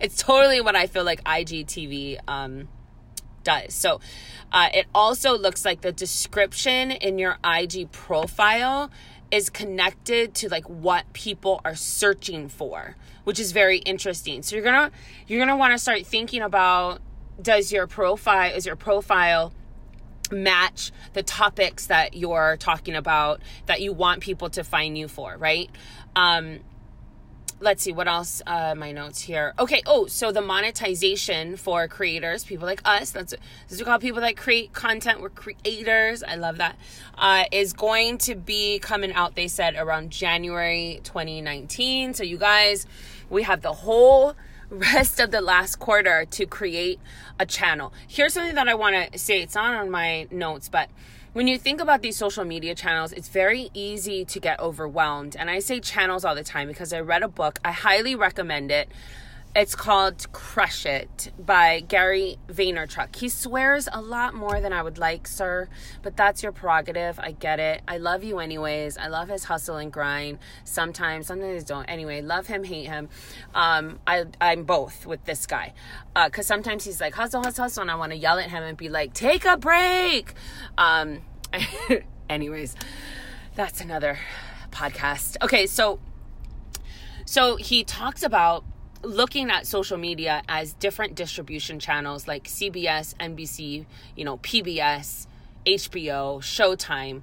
it's 0.00 0.22
totally 0.22 0.60
what 0.60 0.76
I 0.76 0.86
feel 0.86 1.04
like 1.04 1.24
IGTV 1.24 2.18
um, 2.28 2.68
does. 3.42 3.74
So 3.74 4.00
uh, 4.52 4.68
it 4.74 4.86
also 4.94 5.36
looks 5.36 5.64
like 5.64 5.80
the 5.80 5.92
description 5.92 6.90
in 6.90 7.18
your 7.18 7.38
IG 7.42 7.90
profile 7.90 8.90
is 9.30 9.50
connected 9.50 10.34
to 10.34 10.48
like 10.48 10.64
what 10.68 11.12
people 11.12 11.60
are 11.64 11.74
searching 11.74 12.48
for 12.48 12.96
which 13.28 13.38
is 13.38 13.52
very 13.52 13.76
interesting. 13.80 14.42
So 14.42 14.56
you're 14.56 14.64
gonna 14.64 14.90
you're 15.26 15.38
gonna 15.38 15.58
want 15.58 15.74
to 15.74 15.78
start 15.78 16.06
thinking 16.06 16.40
about 16.40 17.02
does 17.42 17.70
your 17.70 17.86
profile 17.86 18.54
is 18.54 18.64
your 18.64 18.74
profile 18.74 19.52
match 20.30 20.92
the 21.12 21.22
topics 21.22 21.88
that 21.88 22.16
you're 22.16 22.56
talking 22.58 22.94
about 22.94 23.42
that 23.66 23.82
you 23.82 23.92
want 23.92 24.22
people 24.22 24.48
to 24.48 24.64
find 24.64 24.96
you 24.96 25.08
for 25.08 25.36
right? 25.36 25.70
Um 26.16 26.60
let's 27.60 27.82
see 27.82 27.92
what 27.92 28.06
else 28.06 28.40
uh 28.46 28.74
my 28.76 28.92
notes 28.92 29.20
here. 29.20 29.54
Okay 29.58 29.82
oh 29.86 30.06
so 30.06 30.30
the 30.32 30.40
monetization 30.40 31.56
for 31.56 31.88
creators 31.88 32.44
people 32.44 32.66
like 32.66 32.80
us 32.84 33.10
that's 33.10 33.32
this 33.32 33.72
is 33.72 33.78
we 33.78 33.84
call 33.84 33.98
people 33.98 34.20
that 34.20 34.36
create 34.36 34.72
content 34.72 35.20
we're 35.20 35.28
creators 35.28 36.22
i 36.22 36.34
love 36.34 36.58
that 36.58 36.76
uh 37.16 37.44
is 37.50 37.72
going 37.72 38.18
to 38.18 38.34
be 38.34 38.78
coming 38.78 39.12
out 39.12 39.34
they 39.34 39.48
said 39.48 39.74
around 39.76 40.10
january 40.10 41.00
2019 41.04 42.14
so 42.14 42.22
you 42.22 42.38
guys 42.38 42.86
we 43.30 43.42
have 43.42 43.62
the 43.62 43.72
whole 43.72 44.34
rest 44.70 45.18
of 45.18 45.30
the 45.30 45.40
last 45.40 45.76
quarter 45.78 46.26
to 46.26 46.44
create 46.44 47.00
a 47.40 47.46
channel. 47.46 47.92
Here's 48.06 48.34
something 48.34 48.54
that 48.54 48.68
i 48.68 48.74
want 48.74 49.12
to 49.12 49.18
say 49.18 49.40
it's 49.40 49.54
not 49.54 49.74
on 49.74 49.90
my 49.90 50.26
notes 50.30 50.68
but 50.68 50.90
when 51.38 51.46
you 51.46 51.56
think 51.56 51.80
about 51.80 52.02
these 52.02 52.16
social 52.16 52.44
media 52.44 52.74
channels, 52.74 53.12
it's 53.12 53.28
very 53.28 53.70
easy 53.72 54.24
to 54.24 54.40
get 54.40 54.58
overwhelmed. 54.58 55.36
And 55.36 55.48
I 55.48 55.60
say 55.60 55.78
channels 55.78 56.24
all 56.24 56.34
the 56.34 56.42
time 56.42 56.66
because 56.66 56.92
I 56.92 56.98
read 56.98 57.22
a 57.22 57.28
book. 57.28 57.60
I 57.64 57.70
highly 57.70 58.16
recommend 58.16 58.72
it. 58.72 58.90
It's 59.54 59.76
called 59.76 60.30
Crush 60.32 60.84
It 60.84 61.30
by 61.38 61.80
Gary 61.80 62.38
Vaynerchuk. 62.48 63.14
He 63.14 63.28
swears 63.28 63.88
a 63.92 64.00
lot 64.00 64.34
more 64.34 64.60
than 64.60 64.72
I 64.72 64.82
would 64.82 64.98
like, 64.98 65.28
sir, 65.28 65.68
but 66.02 66.16
that's 66.16 66.42
your 66.42 66.50
prerogative. 66.50 67.20
I 67.20 67.32
get 67.32 67.60
it. 67.60 67.82
I 67.86 67.98
love 67.98 68.24
you 68.24 68.40
anyways. 68.40 68.98
I 68.98 69.06
love 69.06 69.28
his 69.28 69.44
hustle 69.44 69.76
and 69.76 69.92
grind. 69.92 70.40
Sometimes, 70.64 71.28
sometimes 71.28 71.62
don't. 71.62 71.84
Anyway, 71.84 72.20
love 72.20 72.48
him, 72.48 72.64
hate 72.64 72.86
him. 72.86 73.08
Um, 73.54 74.00
I, 74.08 74.24
I'm 74.40 74.64
both 74.64 75.06
with 75.06 75.24
this 75.24 75.46
guy. 75.46 75.72
Because 76.14 76.50
uh, 76.50 76.54
sometimes 76.54 76.84
he's 76.84 77.00
like, 77.00 77.14
hustle, 77.14 77.44
hustle, 77.44 77.62
hustle, 77.62 77.82
and 77.82 77.90
I 77.92 77.94
want 77.94 78.10
to 78.10 78.18
yell 78.18 78.40
at 78.40 78.50
him 78.50 78.64
and 78.64 78.76
be 78.76 78.88
like, 78.88 79.14
take 79.14 79.44
a 79.44 79.56
break. 79.56 80.34
Um, 80.76 81.20
anyways, 82.30 82.76
that's 83.54 83.80
another 83.80 84.18
podcast. 84.70 85.36
Okay, 85.42 85.66
so 85.66 85.98
so 87.24 87.56
he 87.56 87.84
talks 87.84 88.22
about 88.22 88.64
looking 89.02 89.50
at 89.50 89.66
social 89.66 89.98
media 89.98 90.42
as 90.48 90.72
different 90.72 91.14
distribution 91.14 91.78
channels 91.78 92.26
like 92.26 92.44
CBS, 92.44 93.14
NBC, 93.16 93.86
you 94.16 94.24
know, 94.24 94.38
PBS, 94.38 95.26
HBO, 95.66 96.40
Showtime, 96.40 97.22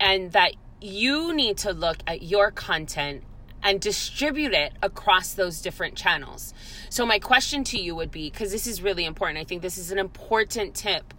and 0.00 0.32
that 0.32 0.54
you 0.80 1.34
need 1.34 1.58
to 1.58 1.72
look 1.72 1.98
at 2.06 2.22
your 2.22 2.50
content 2.50 3.24
and 3.62 3.80
distribute 3.80 4.52
it 4.52 4.72
across 4.82 5.34
those 5.34 5.60
different 5.60 5.96
channels. 5.96 6.52
So, 6.88 7.06
my 7.06 7.18
question 7.18 7.62
to 7.64 7.80
you 7.80 7.94
would 7.94 8.10
be 8.10 8.30
because 8.30 8.50
this 8.50 8.66
is 8.66 8.82
really 8.82 9.04
important, 9.04 9.38
I 9.38 9.44
think 9.44 9.62
this 9.62 9.78
is 9.78 9.92
an 9.92 9.98
important 9.98 10.74
tip. 10.74 11.14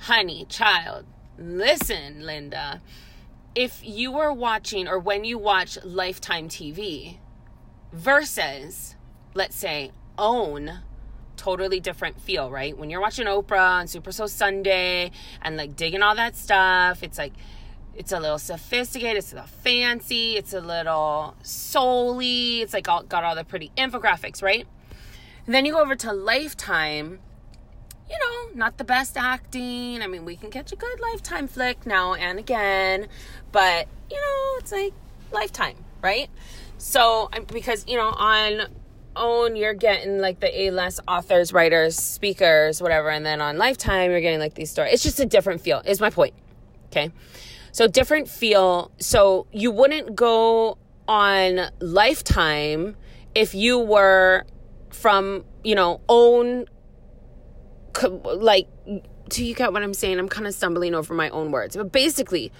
Honey, 0.00 0.46
child, 0.48 1.06
listen, 1.38 2.26
Linda. 2.26 2.82
If 3.54 3.80
you 3.82 4.18
are 4.18 4.32
watching 4.32 4.86
or 4.86 4.98
when 4.98 5.24
you 5.24 5.38
watch 5.38 5.78
Lifetime 5.84 6.48
TV 6.48 7.18
versus 7.92 8.94
let's 9.38 9.56
say, 9.56 9.92
own 10.18 10.80
totally 11.36 11.80
different 11.80 12.20
feel, 12.20 12.50
right? 12.50 12.76
When 12.76 12.90
you're 12.90 13.00
watching 13.00 13.26
Oprah 13.26 13.80
and 13.80 13.88
Super 13.88 14.10
Soul 14.10 14.28
Sunday 14.28 15.12
and 15.40 15.56
like 15.56 15.76
digging 15.76 16.02
all 16.02 16.16
that 16.16 16.36
stuff, 16.36 17.02
it's 17.02 17.16
like 17.16 17.32
it's 17.94 18.12
a 18.12 18.20
little 18.20 18.38
sophisticated, 18.38 19.18
it's 19.18 19.32
a 19.32 19.36
little 19.36 19.48
fancy, 19.48 20.36
it's 20.36 20.52
a 20.52 20.60
little 20.60 21.36
souly, 21.42 22.60
it's 22.60 22.72
like 22.72 22.88
all, 22.88 23.02
got 23.02 23.24
all 23.24 23.34
the 23.34 23.44
pretty 23.44 23.70
infographics, 23.76 24.42
right? 24.42 24.66
And 25.46 25.54
then 25.54 25.64
you 25.64 25.72
go 25.72 25.80
over 25.80 25.96
to 25.96 26.12
Lifetime, 26.12 27.20
you 28.10 28.18
know, 28.18 28.54
not 28.54 28.78
the 28.78 28.84
best 28.84 29.16
acting. 29.16 30.02
I 30.02 30.06
mean, 30.06 30.24
we 30.24 30.36
can 30.36 30.50
catch 30.50 30.72
a 30.72 30.76
good 30.76 31.00
Lifetime 31.00 31.48
flick 31.48 31.86
now 31.86 32.14
and 32.14 32.38
again, 32.38 33.08
but 33.52 33.88
you 34.10 34.16
know, 34.16 34.58
it's 34.58 34.72
like 34.72 34.94
Lifetime, 35.32 35.76
right? 36.02 36.30
So, 36.78 37.28
because 37.52 37.84
you 37.86 37.96
know, 37.96 38.08
on 38.08 38.68
own, 39.16 39.56
you're 39.56 39.74
getting 39.74 40.20
like 40.20 40.40
the 40.40 40.60
A 40.62 40.70
list 40.70 41.00
authors, 41.08 41.52
writers, 41.52 41.96
speakers, 41.96 42.80
whatever. 42.80 43.10
And 43.10 43.26
then 43.26 43.40
on 43.40 43.58
Lifetime, 43.58 44.10
you're 44.10 44.20
getting 44.20 44.38
like 44.38 44.54
these 44.54 44.70
stories. 44.70 44.94
It's 44.94 45.02
just 45.02 45.20
a 45.20 45.26
different 45.26 45.60
feel, 45.60 45.82
is 45.84 46.00
my 46.00 46.10
point. 46.10 46.34
Okay. 46.86 47.10
So, 47.72 47.86
different 47.86 48.28
feel. 48.28 48.90
So, 48.98 49.46
you 49.52 49.70
wouldn't 49.70 50.16
go 50.16 50.78
on 51.06 51.70
Lifetime 51.80 52.96
if 53.34 53.54
you 53.54 53.78
were 53.78 54.44
from, 54.90 55.44
you 55.64 55.74
know, 55.74 56.00
own, 56.08 56.66
like, 58.02 58.68
do 59.28 59.44
you 59.44 59.54
get 59.54 59.72
what 59.72 59.82
I'm 59.82 59.94
saying? 59.94 60.18
I'm 60.18 60.28
kind 60.28 60.46
of 60.46 60.54
stumbling 60.54 60.94
over 60.94 61.14
my 61.14 61.28
own 61.30 61.50
words. 61.50 61.76
But 61.76 61.92
basically, 61.92 62.52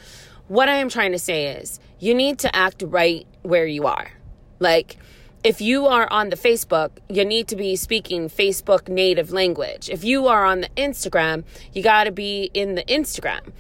what 0.49 0.69
I 0.69 0.77
am 0.77 0.89
trying 0.89 1.13
to 1.13 1.19
say 1.19 1.47
is 1.47 1.81
you 1.99 2.15
need 2.15 2.39
to 2.41 2.55
act 2.55 2.83
right 2.87 3.27
where 3.43 3.67
you 3.67 3.87
are. 3.87 4.11
Like, 4.59 4.97
if 5.45 5.61
you 5.61 5.87
are 5.87 6.11
on 6.11 6.31
the 6.31 6.37
Facebook, 6.37 6.91
you 7.09 7.25
need 7.25 7.49
to 7.49 7.57
be 7.57 7.77
speaking 7.77 8.29
Facebook 8.29 8.89
native 8.89 9.31
language. 9.31 9.89
If 9.89 10.03
you 10.05 10.27
are 10.27 10.45
on 10.45 10.63
the 10.63 10.69
Instagram, 10.77 11.45
you 11.73 11.83
got 11.83 12.05
to 12.05 12.13
be 12.13 12.51
in 12.55 12.75
the 12.75 12.83
Instagram. 12.85 13.53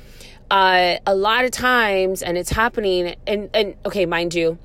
Uh, 0.51 0.97
a 1.07 1.15
lot 1.15 1.45
of 1.45 1.51
times, 1.51 2.23
and 2.23 2.37
it's 2.37 2.51
happening, 2.51 3.15
and, 3.27 3.51
and 3.55 3.77
okay, 3.87 4.07
mind 4.07 4.35
you, 4.35 4.59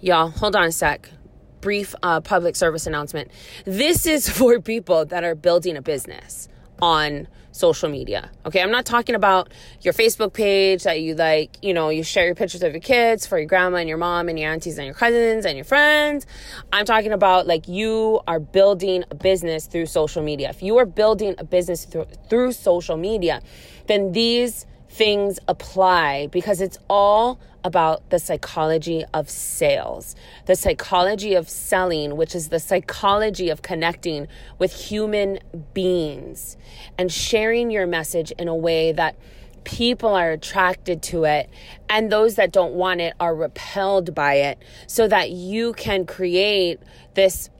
y'all, 0.00 0.28
hold 0.28 0.54
on 0.54 0.64
a 0.64 0.72
sec. 0.72 1.10
Brief 1.60 1.94
uh, 2.02 2.20
public 2.20 2.56
service 2.56 2.86
announcement. 2.86 3.30
This 3.64 4.06
is 4.06 4.28
for 4.38 4.60
people 4.60 5.04
that 5.06 5.24
are 5.24 5.34
building 5.34 5.76
a 5.76 5.82
business 5.82 6.48
on 6.80 7.28
social 7.58 7.88
media. 7.88 8.30
Okay, 8.46 8.62
I'm 8.62 8.70
not 8.70 8.86
talking 8.86 9.14
about 9.14 9.52
your 9.82 9.92
Facebook 9.92 10.32
page 10.32 10.84
that 10.84 11.00
you 11.00 11.14
like, 11.14 11.58
you 11.60 11.74
know, 11.74 11.88
you 11.88 12.04
share 12.04 12.24
your 12.24 12.36
pictures 12.36 12.62
of 12.62 12.72
your 12.72 12.80
kids 12.80 13.26
for 13.26 13.38
your 13.38 13.48
grandma 13.48 13.78
and 13.78 13.88
your 13.88 13.98
mom 13.98 14.28
and 14.28 14.38
your 14.38 14.50
aunties 14.50 14.78
and 14.78 14.86
your 14.86 14.94
cousins 14.94 15.44
and 15.44 15.56
your 15.56 15.64
friends. 15.64 16.26
I'm 16.72 16.84
talking 16.84 17.12
about 17.12 17.46
like 17.46 17.66
you 17.66 18.20
are 18.28 18.38
building 18.38 19.04
a 19.10 19.14
business 19.14 19.66
through 19.66 19.86
social 19.86 20.22
media. 20.22 20.50
If 20.50 20.62
you 20.62 20.78
are 20.78 20.86
building 20.86 21.34
a 21.38 21.44
business 21.44 21.84
through, 21.84 22.06
through 22.30 22.52
social 22.52 22.96
media, 22.96 23.42
then 23.88 24.12
these 24.12 24.64
things 24.88 25.38
apply 25.48 26.28
because 26.28 26.60
it's 26.60 26.78
all 26.88 27.40
about 27.68 28.08
the 28.08 28.18
psychology 28.18 29.04
of 29.12 29.28
sales, 29.28 30.16
the 30.46 30.56
psychology 30.56 31.34
of 31.34 31.50
selling, 31.50 32.16
which 32.16 32.34
is 32.34 32.48
the 32.48 32.58
psychology 32.58 33.50
of 33.50 33.60
connecting 33.60 34.26
with 34.58 34.72
human 34.72 35.38
beings 35.74 36.56
and 36.96 37.12
sharing 37.12 37.70
your 37.70 37.86
message 37.86 38.30
in 38.38 38.48
a 38.48 38.56
way 38.56 38.90
that 38.90 39.16
people 39.64 40.14
are 40.14 40.30
attracted 40.30 41.02
to 41.02 41.24
it 41.24 41.50
and 41.90 42.10
those 42.10 42.36
that 42.36 42.50
don't 42.50 42.72
want 42.72 43.02
it 43.02 43.12
are 43.20 43.34
repelled 43.34 44.14
by 44.14 44.36
it 44.36 44.58
so 44.86 45.06
that 45.06 45.30
you 45.30 45.74
can 45.74 46.06
create 46.06 46.80
this 47.12 47.50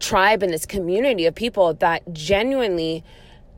tribe 0.00 0.42
and 0.42 0.52
this 0.52 0.66
community 0.66 1.26
of 1.26 1.36
people 1.36 1.74
that 1.74 2.02
genuinely 2.12 3.04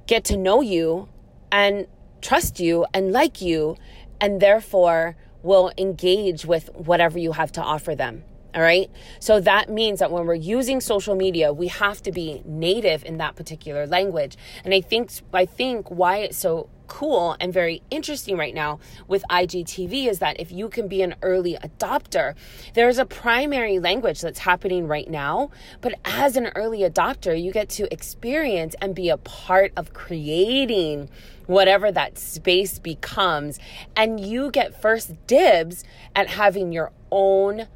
get 0.06 0.24
to 0.24 0.36
know 0.36 0.60
you 0.60 1.08
and 1.50 1.86
trust 2.20 2.60
you 2.60 2.84
and 2.92 3.12
like 3.12 3.40
you 3.40 3.76
and 4.20 4.40
therefore 4.40 5.16
will 5.42 5.72
engage 5.78 6.44
with 6.44 6.70
whatever 6.74 7.18
you 7.18 7.32
have 7.32 7.52
to 7.52 7.62
offer 7.62 7.94
them. 7.94 8.24
All 8.54 8.62
right. 8.62 8.90
So 9.20 9.38
that 9.40 9.68
means 9.70 10.00
that 10.00 10.10
when 10.10 10.26
we're 10.26 10.34
using 10.34 10.80
social 10.80 11.14
media, 11.14 11.52
we 11.52 11.68
have 11.68 12.02
to 12.02 12.10
be 12.10 12.42
native 12.44 13.04
in 13.04 13.18
that 13.18 13.36
particular 13.36 13.86
language. 13.86 14.36
And 14.64 14.74
I 14.74 14.80
think, 14.80 15.12
I 15.32 15.46
think 15.46 15.88
why 15.88 16.18
it's 16.18 16.36
so 16.36 16.68
cool 16.90 17.36
and 17.38 17.54
very 17.54 17.80
interesting 17.90 18.36
right 18.36 18.52
now 18.52 18.80
with 19.06 19.24
IGTV 19.30 20.08
is 20.08 20.18
that 20.18 20.38
if 20.40 20.50
you 20.50 20.68
can 20.68 20.88
be 20.88 21.00
an 21.00 21.14
early 21.22 21.56
adopter, 21.62 22.34
there's 22.74 22.98
a 22.98 23.06
primary 23.06 23.78
language 23.78 24.20
that's 24.20 24.40
happening 24.40 24.88
right 24.88 25.08
now. 25.08 25.50
But 25.80 25.94
as 26.04 26.36
an 26.36 26.48
early 26.56 26.80
adopter, 26.80 27.40
you 27.40 27.52
get 27.52 27.68
to 27.70 27.90
experience 27.92 28.74
and 28.82 28.94
be 28.94 29.08
a 29.08 29.16
part 29.16 29.72
of 29.76 29.94
creating 29.94 31.08
whatever 31.46 31.92
that 31.92 32.18
space 32.18 32.80
becomes. 32.80 33.60
And 33.96 34.18
you 34.18 34.50
get 34.50 34.82
first 34.82 35.14
dibs 35.28 35.84
at 36.16 36.28
having 36.28 36.72
your 36.72 36.92
own 37.12 37.68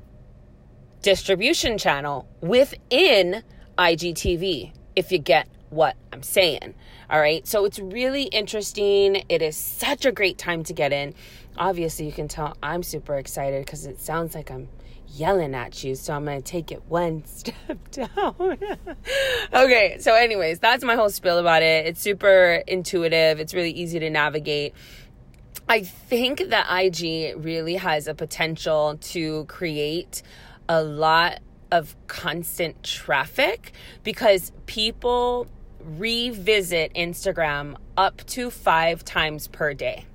distribution 1.02 1.78
channel 1.78 2.26
within 2.40 3.44
IGTV, 3.78 4.72
if 4.96 5.12
you 5.12 5.18
get 5.18 5.48
what 5.74 5.96
I'm 6.12 6.22
saying. 6.22 6.74
All 7.10 7.20
right. 7.20 7.46
So 7.46 7.64
it's 7.64 7.78
really 7.78 8.24
interesting. 8.24 9.24
It 9.28 9.42
is 9.42 9.56
such 9.56 10.04
a 10.04 10.12
great 10.12 10.38
time 10.38 10.64
to 10.64 10.72
get 10.72 10.92
in. 10.92 11.14
Obviously, 11.56 12.06
you 12.06 12.12
can 12.12 12.28
tell 12.28 12.56
I'm 12.62 12.82
super 12.82 13.16
excited 13.16 13.64
because 13.64 13.86
it 13.86 14.00
sounds 14.00 14.34
like 14.34 14.50
I'm 14.50 14.68
yelling 15.08 15.54
at 15.54 15.84
you. 15.84 15.94
So 15.94 16.14
I'm 16.14 16.24
going 16.24 16.42
to 16.42 16.44
take 16.44 16.72
it 16.72 16.82
one 16.88 17.24
step 17.26 17.90
down. 17.90 18.34
okay. 19.52 19.96
So, 20.00 20.14
anyways, 20.14 20.58
that's 20.58 20.84
my 20.84 20.94
whole 20.94 21.10
spiel 21.10 21.38
about 21.38 21.62
it. 21.62 21.86
It's 21.86 22.00
super 22.00 22.62
intuitive, 22.66 23.40
it's 23.40 23.54
really 23.54 23.72
easy 23.72 23.98
to 23.98 24.10
navigate. 24.10 24.74
I 25.66 25.82
think 25.82 26.50
that 26.50 26.66
IG 26.70 27.42
really 27.42 27.76
has 27.76 28.06
a 28.06 28.14
potential 28.14 28.98
to 29.00 29.46
create 29.46 30.22
a 30.68 30.82
lot 30.82 31.40
of 31.72 31.96
constant 32.06 32.82
traffic 32.82 33.72
because 34.02 34.52
people 34.66 35.48
revisit 35.84 36.92
Instagram 36.94 37.76
up 37.96 38.24
to 38.26 38.50
five 38.50 39.04
times 39.04 39.48
per 39.48 39.74
day. 39.74 40.06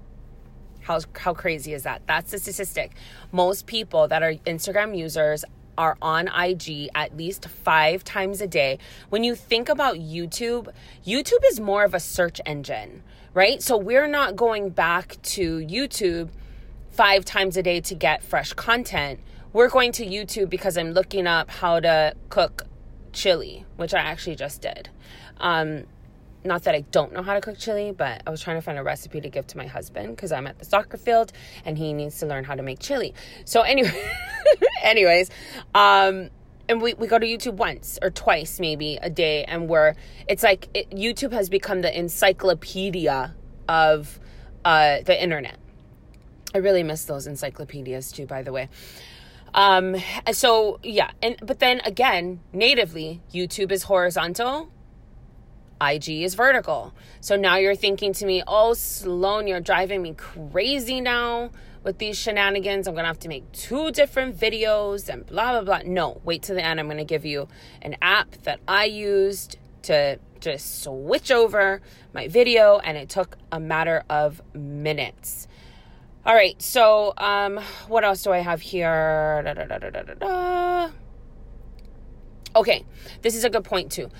How, 0.82 1.00
how 1.16 1.34
crazy 1.34 1.74
is 1.74 1.84
that? 1.84 2.02
That's 2.08 2.32
the 2.32 2.40
statistic. 2.40 2.94
Most 3.32 3.68
people 3.68 4.08
that 4.08 4.24
are 4.24 4.34
Instagram 4.34 4.98
users 4.98 5.46
are 5.78 5.98
on 6.02 6.28
IG 6.28 6.90
at 6.94 7.16
least 7.16 7.48
five 7.48 8.04
times 8.04 8.42
a 8.42 8.48
day. 8.48 8.80
When 9.10 9.24
you 9.24 9.34
think 9.34 9.70
about 9.70 9.96
YouTube, 9.96 10.68
YouTube 11.06 11.44
is 11.46 11.60
more 11.60 11.84
of 11.86 11.94
a 11.94 12.00
search 12.00 12.42
engine, 12.46 13.02
right? 13.34 13.62
So 13.64 13.78
we're 13.78 14.08
not 14.08 14.36
going 14.36 14.72
back 14.72 15.18
to 15.22 15.60
YouTube 15.60 16.30
five 16.92 17.24
times 17.24 17.56
a 17.56 17.64
day 17.64 17.80
to 17.80 17.96
get 17.96 18.24
fresh 18.24 18.52
content. 18.54 19.22
We're 19.54 19.70
going 19.70 19.94
to 19.94 20.06
YouTube 20.06 20.50
because 20.50 20.78
I'm 20.78 20.92
looking 20.92 21.28
up 21.28 21.50
how 21.50 21.80
to 21.80 22.14
cook 22.30 22.66
chili, 23.14 23.66
which 23.78 23.94
I 23.94 24.00
actually 24.00 24.36
just 24.36 24.62
did. 24.62 24.90
Um, 25.38 25.86
not 26.44 26.64
that 26.64 26.76
I 26.76 26.82
don't 26.82 27.12
know 27.12 27.22
how 27.22 27.34
to 27.34 27.42
cook 27.42 27.58
chili, 27.58 27.92
but 27.92 28.24
I 28.26 28.30
was 28.30 28.42
trying 28.42 28.58
to 28.58 28.62
find 28.62 28.78
a 28.78 28.84
recipe 28.84 29.20
to 29.22 29.30
give 29.30 29.46
to 29.48 29.58
my 29.58 29.68
husband 29.68 30.16
because 30.16 30.32
I'm 30.32 30.48
at 30.48 30.58
the 30.58 30.66
soccer 30.66 30.98
field 30.98 31.34
and 31.66 31.78
he 31.78 31.94
needs 31.94 32.20
to 32.20 32.26
learn 32.26 32.46
how 32.46 32.56
to 32.56 32.64
make 32.64 32.80
chili. 32.80 33.14
So 33.46 33.62
anyway, 33.62 34.10
anyways, 34.82 35.30
um, 35.76 36.30
and 36.70 36.82
we, 36.82 36.94
we 36.94 37.08
go 37.08 37.20
to 37.20 37.26
YouTube 37.26 37.56
once 37.56 38.00
or 38.02 38.10
twice 38.10 38.60
maybe 38.60 39.00
a 39.02 39.10
day, 39.10 39.44
and 39.44 39.68
we're 39.68 39.96
it's 40.28 40.44
like 40.44 40.70
it, 40.74 40.92
YouTube 40.92 41.32
has 41.32 41.50
become 41.50 41.82
the 41.82 41.98
encyclopedia 41.98 43.36
of 43.68 44.20
uh, 44.64 45.02
the 45.02 45.22
internet. 45.22 45.58
I 46.54 46.60
really 46.60 46.84
miss 46.84 47.06
those 47.06 47.28
encyclopedias 47.28 48.12
too, 48.12 48.28
by 48.28 48.44
the 48.44 48.52
way. 48.52 48.70
Um, 49.54 49.96
so 50.32 50.80
yeah, 50.84 51.12
and 51.22 51.36
but 51.42 51.60
then 51.60 51.82
again, 51.86 52.42
natively, 52.54 53.22
YouTube 53.34 53.72
is 53.72 53.84
horizontal, 53.84 54.70
IG 55.82 56.10
is 56.24 56.36
vertical. 56.36 56.94
So 57.22 57.36
now 57.36 57.58
you're 57.58 57.76
thinking 57.76 58.14
to 58.14 58.26
me, 58.26 58.44
oh, 58.48 58.74
Sloane, 58.74 59.48
you're 59.48 59.62
driving 59.62 60.02
me 60.02 60.14
crazy 60.14 61.02
now 61.02 61.52
with 61.84 61.98
these 61.98 62.18
shenanigans. 62.18 62.88
I'm 62.88 62.94
going 62.94 63.04
to 63.04 63.08
have 63.08 63.20
to 63.20 63.30
make 63.30 63.50
two 63.52 63.92
different 63.92 64.38
videos 64.38 65.10
and 65.10 65.26
blah, 65.26 65.52
blah, 65.52 65.62
blah. 65.62 65.82
No, 65.86 66.22
wait 66.24 66.44
till 66.44 66.56
the 66.56 66.64
end. 66.64 66.80
I'm 66.80 66.88
going 66.88 66.98
to 66.98 67.06
give 67.06 67.26
you 67.26 67.48
an 67.82 67.96
app 68.02 68.32
that 68.44 68.60
I 68.68 68.86
used 68.86 69.58
to 69.84 70.20
just 70.40 70.84
switch 70.84 71.32
over 71.32 71.82
my 72.14 72.28
video, 72.28 72.80
and 72.80 72.98
it 72.98 73.10
took 73.10 73.38
a 73.52 73.60
matter 73.60 74.04
of 74.10 74.42
minutes. 74.54 75.48
All 76.30 76.36
right, 76.36 76.62
so 76.62 77.14
um, 77.18 77.60
what 77.88 78.04
else 78.04 78.22
do 78.22 78.32
I 78.32 78.38
have 78.38 78.62
here? 78.62 79.42
Da, 79.44 79.56
da, 79.56 79.90
da, 80.20 80.90
okay, 82.56 82.86
this 83.24 83.36
is 83.36 83.44
a 83.44 83.50
good 83.50 83.64
point 83.64 83.92
too 83.92 84.12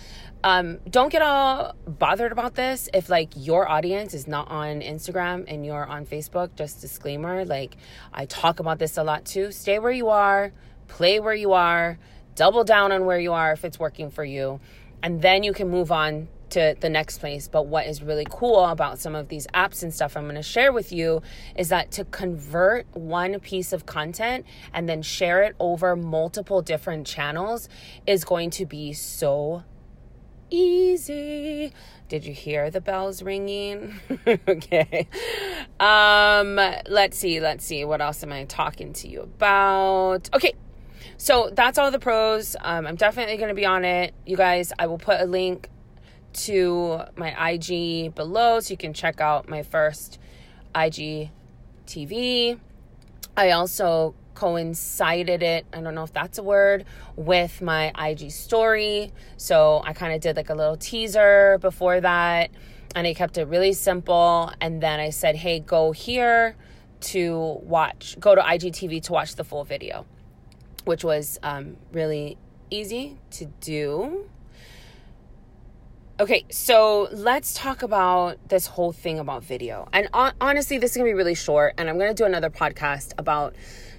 um, 0.44 0.78
don't 0.90 1.12
get 1.12 1.22
all 1.22 1.76
bothered 1.86 2.32
about 2.32 2.56
this 2.56 2.88
if 2.94 3.10
like 3.10 3.30
your 3.36 3.70
audience 3.70 4.14
is 4.14 4.28
not 4.28 4.50
on 4.50 4.82
Instagram 4.82 5.46
and 5.48 5.66
you're 5.66 5.86
on 5.86 6.06
Facebook. 6.06 6.56
Just 6.56 6.82
disclaimer, 6.82 7.46
like 7.46 7.76
I 8.14 8.26
talk 8.26 8.60
about 8.60 8.80
this 8.80 8.98
a 8.98 9.04
lot 9.04 9.26
too. 9.26 9.52
Stay 9.52 9.80
where 9.80 9.92
you 9.92 10.10
are, 10.10 10.54
play 10.88 11.20
where 11.20 11.34
you 11.34 11.54
are, 11.54 12.00
double 12.36 12.64
down 12.64 12.92
on 12.92 13.06
where 13.06 13.20
you 13.20 13.34
are 13.34 13.52
if 13.52 13.66
it's 13.66 13.80
working 13.80 14.10
for 14.10 14.24
you, 14.24 14.60
and 15.04 15.22
then 15.22 15.44
you 15.44 15.52
can 15.54 15.70
move 15.70 15.92
on 15.92 16.30
to 16.52 16.76
the 16.80 16.90
next 16.90 17.20
place. 17.20 17.48
But 17.48 17.68
what 17.68 17.88
is 17.88 18.02
really 18.02 18.28
cool 18.30 18.66
about 18.66 19.00
some 19.00 19.16
of 19.16 19.28
these 19.28 19.48
apps 19.48 19.84
and 19.84 19.94
stuff 19.94 20.16
I'm 20.16 20.24
going 20.24 20.36
to 20.36 20.44
share 20.44 20.72
with 20.72 20.92
you 20.92 21.22
is 21.56 21.70
that 21.70 21.92
to 21.92 22.06
convert 22.06 22.88
one 22.96 23.40
piece 23.40 23.74
of 23.74 23.86
content 23.86 24.46
and 24.74 24.88
then 24.88 25.02
share 25.02 25.44
it 25.44 25.56
over 25.60 25.96
multiple 25.96 26.62
different 26.62 27.08
channels 27.08 27.70
is 28.06 28.24
going 28.24 28.50
to 28.52 28.66
be 28.66 28.94
so 28.94 29.64
easy. 30.50 31.72
Did 32.08 32.26
you 32.26 32.34
hear 32.34 32.72
the 32.72 32.82
bells 32.82 33.22
ringing? 33.22 34.00
okay. 34.48 35.08
Um, 35.80 36.56
let's 36.88 37.18
see, 37.18 37.40
let's 37.40 37.66
see. 37.66 37.86
What 37.86 38.02
else 38.02 38.24
am 38.24 38.34
I 38.34 38.46
talking 38.46 38.94
to 38.94 39.08
you 39.08 39.22
about? 39.22 40.30
Okay. 40.34 40.54
So 41.18 41.52
that's 41.54 41.78
all 41.78 41.92
the 41.92 42.00
pros. 42.00 42.56
Um, 42.62 42.88
I'm 42.88 42.96
definitely 42.96 43.38
going 43.38 43.50
to 43.50 43.56
be 43.56 43.66
on 43.66 43.86
it. 43.86 44.14
You 44.26 44.38
guys, 44.38 44.72
I 44.80 44.88
will 44.88 44.98
put 44.98 45.20
a 45.20 45.26
link 45.26 45.70
to 46.46 47.02
my 47.16 47.52
IG 47.52 48.16
below 48.16 48.60
so 48.60 48.72
you 48.72 48.78
can 48.78 48.94
check 48.94 49.22
out 49.22 49.50
my 49.50 49.64
first 49.64 50.20
IG 50.76 51.30
TV. 51.86 52.60
I 53.36 53.52
also 53.52 54.16
coincided 54.36 55.44
it, 55.44 55.66
I 55.74 55.82
don't 55.82 55.96
know 55.96 56.04
if 56.04 56.14
that's 56.14 56.38
a 56.38 56.44
word, 56.44 56.86
with 57.18 57.62
my 57.62 57.92
IG 58.00 58.32
story. 58.32 59.12
So 59.38 59.82
I 59.84 59.94
kind 59.94 60.14
of 60.14 60.22
did 60.22 60.38
like 60.38 60.50
a 60.50 60.56
little 60.56 60.78
teaser 60.78 61.58
before 61.60 62.00
that 62.00 62.52
and 62.96 63.06
I 63.06 63.14
kept 63.14 63.38
it 63.38 63.46
really 63.46 63.74
simple. 63.74 64.52
And 64.62 64.82
then 64.82 65.00
I 65.00 65.10
said, 65.10 65.36
hey, 65.36 65.60
go 65.60 65.92
here 65.92 66.56
to 67.02 67.60
watch, 67.64 68.18
go 68.20 68.36
to 68.36 68.42
IGTV 68.42 69.04
to 69.04 69.14
watch 69.14 69.36
the 69.36 69.44
full 69.44 69.64
video, 69.64 70.06
which 70.86 71.04
was 71.04 71.40
um, 71.44 71.78
really 71.92 72.38
easy 72.70 73.18
to 73.32 73.46
do. 73.62 74.30
Okay, 76.20 76.44
so 76.50 77.08
let's 77.14 77.54
talk 77.54 77.82
about 77.82 78.50
this 78.50 78.68
whole 78.68 78.92
thing 78.92 79.20
about 79.20 79.42
video. 79.42 79.88
And 79.94 80.10
honestly, 80.14 80.78
this 80.78 80.92
is 80.92 80.98
gonna 80.98 81.08
be 81.08 81.14
really 81.14 81.34
short, 81.34 81.76
and 81.78 81.90
I'm 81.90 81.98
gonna 81.98 82.14
do 82.14 82.26
another 82.26 82.50
podcast 82.50 83.14
about 83.18 83.56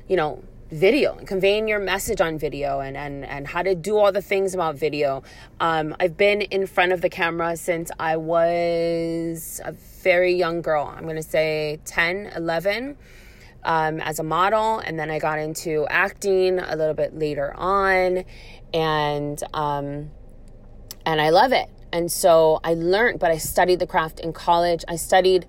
you 0.07 0.17
know, 0.17 0.43
video 0.71 1.15
and 1.15 1.27
conveying 1.27 1.69
your 1.69 1.79
message 1.79 2.21
on 2.21 2.37
video 2.37 2.81
and, 2.81 2.97
and, 2.97 3.25
and 3.25 3.47
how 3.47 3.63
to 3.63 3.77
do 3.77 3.97
all 3.97 4.11
the 4.11 4.21
things 4.21 4.55
about 4.55 4.75
video. 4.75 5.23
Um, 5.61 5.95
I've 6.01 6.17
been 6.17 6.43
in 6.43 6.67
front 6.67 6.91
of 6.93 7.01
the 7.01 7.09
camera 7.09 7.57
since 7.57 7.93
I 7.99 8.17
was 8.17 9.61
a 9.65 9.71
very 10.03 10.35
young 10.35 10.63
girl. 10.63 10.93
I'm 10.95 11.05
going 11.05 11.15
to 11.15 11.23
say 11.23 11.79
10, 11.85 12.33
11 12.35 12.97
um, 13.63 14.01
as 14.01 14.19
a 14.19 14.25
model. 14.25 14.81
And 14.81 14.99
then 14.99 15.11
I 15.11 15.21
got 15.21 15.39
into 15.39 15.87
acting 15.89 16.59
a 16.59 16.75
little 16.75 16.95
bit 16.95 17.17
later 17.17 17.55
on. 17.57 18.25
And, 18.75 19.41
um, 19.55 20.11
and 21.07 21.21
I 21.21 21.31
love 21.31 21.53
it. 21.53 21.71
And 21.93 22.11
so 22.11 22.61
I 22.63 22.75
learned, 22.75 23.19
but 23.19 23.31
I 23.31 23.39
studied 23.39 23.79
the 23.79 23.87
craft 23.87 24.21
in 24.21 24.33
college. 24.33 24.85
I 24.89 24.97
studied 24.97 25.47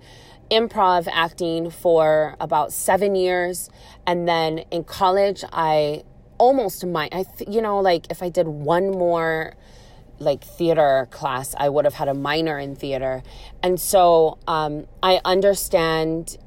improv 0.50 1.08
acting 1.10 1.70
for 1.70 2.36
about 2.40 2.72
seven 2.72 3.14
years. 3.14 3.70
And 4.06 4.28
then 4.28 4.58
in 4.70 4.84
college, 4.84 5.44
I 5.52 6.04
almost 6.38 6.84
might, 6.84 7.14
I, 7.14 7.24
th- 7.24 7.48
you 7.48 7.62
know, 7.62 7.80
like 7.80 8.10
if 8.10 8.22
I 8.22 8.28
did 8.28 8.46
one 8.48 8.90
more 8.90 9.54
like 10.18 10.44
theater 10.44 11.08
class, 11.10 11.54
I 11.58 11.68
would 11.68 11.84
have 11.84 11.94
had 11.94 12.08
a 12.08 12.14
minor 12.14 12.58
in 12.58 12.76
theater. 12.76 13.22
And 13.62 13.80
so 13.80 14.38
um, 14.46 14.86
I 15.02 15.20
understand 15.24 16.38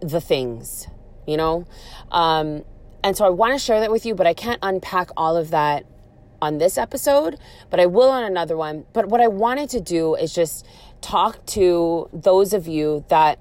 the 0.00 0.20
things, 0.20 0.88
you 1.26 1.36
know? 1.36 1.66
Um, 2.10 2.64
and 3.02 3.16
so 3.16 3.24
I 3.24 3.28
want 3.28 3.52
to 3.52 3.58
share 3.58 3.80
that 3.80 3.90
with 3.90 4.04
you, 4.04 4.14
but 4.14 4.26
I 4.26 4.34
can't 4.34 4.58
unpack 4.62 5.10
all 5.16 5.36
of 5.36 5.50
that 5.50 5.86
on 6.40 6.58
this 6.58 6.78
episode, 6.78 7.38
but 7.70 7.80
I 7.80 7.86
will 7.86 8.10
on 8.10 8.24
another 8.24 8.56
one. 8.56 8.84
But 8.92 9.08
what 9.08 9.20
I 9.20 9.28
wanted 9.28 9.70
to 9.70 9.80
do 9.80 10.14
is 10.14 10.34
just 10.34 10.66
talk 11.00 11.44
to 11.46 12.08
those 12.12 12.52
of 12.52 12.66
you 12.66 13.04
that 13.08 13.38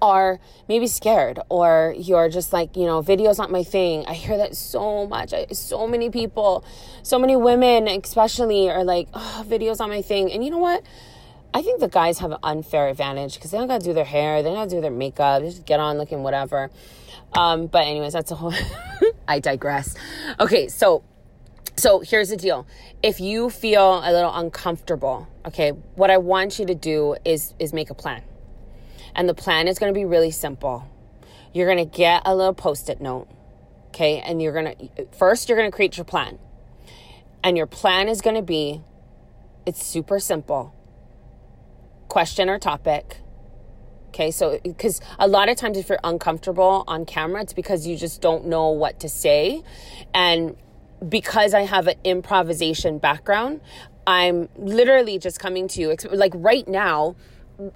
are 0.00 0.38
maybe 0.68 0.86
scared 0.86 1.38
or 1.48 1.94
you're 1.96 2.28
just 2.28 2.52
like, 2.52 2.76
you 2.76 2.86
know, 2.86 3.00
video's 3.00 3.38
not 3.38 3.50
my 3.50 3.62
thing. 3.62 4.04
I 4.06 4.14
hear 4.14 4.36
that 4.36 4.56
so 4.56 5.06
much. 5.06 5.32
I, 5.32 5.46
so 5.52 5.86
many 5.86 6.10
people, 6.10 6.64
so 7.02 7.18
many 7.18 7.36
women 7.36 7.88
especially 7.88 8.70
are 8.70 8.84
like, 8.84 9.08
oh, 9.14 9.44
video's 9.46 9.78
not 9.78 9.88
my 9.88 10.02
thing. 10.02 10.30
And 10.32 10.44
you 10.44 10.50
know 10.50 10.58
what? 10.58 10.82
I 11.54 11.62
think 11.62 11.80
the 11.80 11.88
guys 11.88 12.18
have 12.18 12.32
an 12.32 12.38
unfair 12.42 12.88
advantage 12.88 13.34
because 13.34 13.52
they 13.52 13.58
don't 13.58 13.68
got 13.68 13.80
to 13.80 13.86
do 13.86 13.92
their 13.92 14.04
hair, 14.04 14.42
they 14.42 14.48
don't 14.48 14.56
got 14.56 14.70
to 14.70 14.76
do 14.76 14.80
their 14.80 14.90
makeup, 14.90 15.40
they 15.40 15.50
just 15.50 15.64
get 15.64 15.78
on 15.78 15.98
looking 15.98 16.24
whatever. 16.24 16.68
Um, 17.32 17.68
but 17.68 17.86
anyways, 17.86 18.12
that's 18.12 18.30
a 18.30 18.34
whole. 18.34 18.52
I 19.28 19.38
digress. 19.38 19.94
Okay, 20.40 20.68
so 20.68 21.04
so 21.76 22.00
here's 22.00 22.28
the 22.28 22.36
deal. 22.36 22.66
If 23.02 23.20
you 23.20 23.50
feel 23.50 24.00
a 24.04 24.12
little 24.12 24.34
uncomfortable, 24.34 25.28
okay, 25.46 25.70
what 25.70 26.10
I 26.10 26.18
want 26.18 26.58
you 26.58 26.66
to 26.66 26.74
do 26.74 27.16
is 27.24 27.54
is 27.58 27.72
make 27.72 27.90
a 27.90 27.94
plan. 27.94 28.22
And 29.14 29.28
the 29.28 29.34
plan 29.34 29.68
is 29.68 29.78
going 29.78 29.92
to 29.92 29.98
be 29.98 30.04
really 30.04 30.30
simple. 30.30 30.88
You're 31.52 31.72
going 31.72 31.88
to 31.88 31.96
get 31.96 32.22
a 32.24 32.34
little 32.34 32.54
post-it 32.54 33.00
note. 33.00 33.28
Okay? 33.88 34.20
And 34.20 34.42
you're 34.42 34.52
going 34.52 34.76
to 34.76 35.06
first 35.16 35.48
you're 35.48 35.58
going 35.58 35.70
to 35.70 35.74
create 35.74 35.96
your 35.96 36.04
plan. 36.04 36.38
And 37.42 37.56
your 37.56 37.66
plan 37.66 38.08
is 38.08 38.20
going 38.20 38.36
to 38.36 38.42
be 38.42 38.80
it's 39.66 39.84
super 39.84 40.18
simple. 40.18 40.74
Question 42.08 42.48
or 42.48 42.58
topic. 42.58 43.18
Okay, 44.08 44.30
so 44.30 44.60
because 44.62 45.00
a 45.18 45.26
lot 45.26 45.48
of 45.48 45.56
times 45.56 45.76
if 45.76 45.88
you're 45.88 45.98
uncomfortable 46.04 46.84
on 46.86 47.04
camera, 47.04 47.42
it's 47.42 47.52
because 47.52 47.84
you 47.84 47.96
just 47.96 48.20
don't 48.20 48.46
know 48.46 48.68
what 48.68 49.00
to 49.00 49.08
say. 49.08 49.64
And 50.14 50.56
because 51.08 51.54
I 51.54 51.62
have 51.62 51.86
an 51.86 51.96
improvisation 52.04 52.98
background, 52.98 53.60
I'm 54.06 54.48
literally 54.56 55.18
just 55.18 55.40
coming 55.40 55.68
to 55.68 55.80
you. 55.80 55.96
Like 56.10 56.32
right 56.34 56.66
now, 56.68 57.16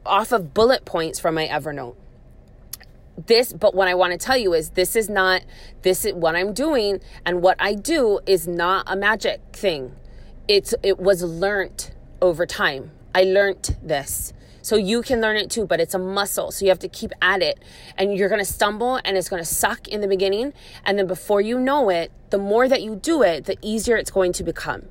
off 0.04 0.32
of 0.32 0.54
bullet 0.54 0.84
points 0.84 1.18
from 1.18 1.34
my 1.34 1.46
Evernote. 1.46 1.96
This, 3.26 3.52
but 3.52 3.74
what 3.74 3.88
I 3.88 3.94
want 3.94 4.12
to 4.12 4.18
tell 4.18 4.36
you 4.36 4.54
is 4.54 4.70
this 4.70 4.94
is 4.94 5.08
not, 5.08 5.42
this 5.82 6.04
is 6.04 6.14
what 6.14 6.36
I'm 6.36 6.52
doing 6.52 7.00
and 7.26 7.42
what 7.42 7.56
I 7.58 7.74
do 7.74 8.20
is 8.26 8.46
not 8.46 8.84
a 8.86 8.94
magic 8.94 9.40
thing. 9.52 9.96
It's, 10.46 10.72
it 10.82 10.98
was 10.98 11.22
learned 11.22 11.92
over 12.22 12.46
time. 12.46 12.92
I 13.14 13.24
learned 13.24 13.76
this. 13.82 14.32
So 14.68 14.76
you 14.76 15.00
can 15.00 15.22
learn 15.22 15.38
it 15.38 15.50
too, 15.50 15.66
but 15.66 15.80
it's 15.80 15.94
a 15.94 15.98
muscle. 15.98 16.50
So 16.50 16.66
you 16.66 16.68
have 16.68 16.78
to 16.80 16.90
keep 16.90 17.12
at 17.22 17.40
it. 17.40 17.58
And 17.96 18.14
you're 18.14 18.28
going 18.28 18.44
to 18.44 18.52
stumble 18.52 19.00
and 19.02 19.16
it's 19.16 19.30
going 19.30 19.40
to 19.40 19.48
suck 19.48 19.88
in 19.88 20.02
the 20.02 20.06
beginning. 20.06 20.52
And 20.84 20.98
then 20.98 21.06
before 21.06 21.40
you 21.40 21.58
know 21.58 21.88
it, 21.88 22.12
the 22.28 22.36
more 22.36 22.68
that 22.68 22.82
you 22.82 22.94
do 22.94 23.22
it, 23.22 23.46
the 23.46 23.56
easier 23.62 23.96
it's 23.96 24.10
going 24.10 24.34
to 24.34 24.44
become. 24.44 24.82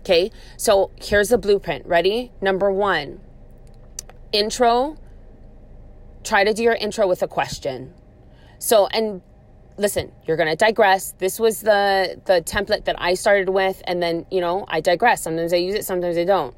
Okay. 0.00 0.30
So 0.58 0.90
here's 1.00 1.30
the 1.30 1.38
blueprint. 1.38 1.86
Ready? 1.86 2.32
Number 2.42 2.70
one, 2.70 3.20
intro, 4.30 4.98
try 6.22 6.44
to 6.44 6.52
do 6.52 6.62
your 6.62 6.74
intro 6.74 7.06
with 7.06 7.22
a 7.22 7.26
question. 7.26 7.94
So, 8.58 8.88
and 8.88 9.22
listen, 9.78 10.12
you're 10.26 10.36
going 10.36 10.50
to 10.50 10.56
digress. 10.56 11.12
This 11.12 11.40
was 11.40 11.62
the 11.62 12.20
the 12.26 12.42
template 12.42 12.84
that 12.84 13.00
I 13.00 13.14
started 13.14 13.48
with 13.48 13.82
and 13.86 14.02
then, 14.02 14.26
you 14.30 14.42
know, 14.42 14.66
I 14.68 14.82
digress. 14.82 15.22
Sometimes 15.22 15.54
I 15.54 15.56
use 15.56 15.74
it, 15.74 15.86
sometimes 15.86 16.18
I 16.18 16.24
don't. 16.24 16.54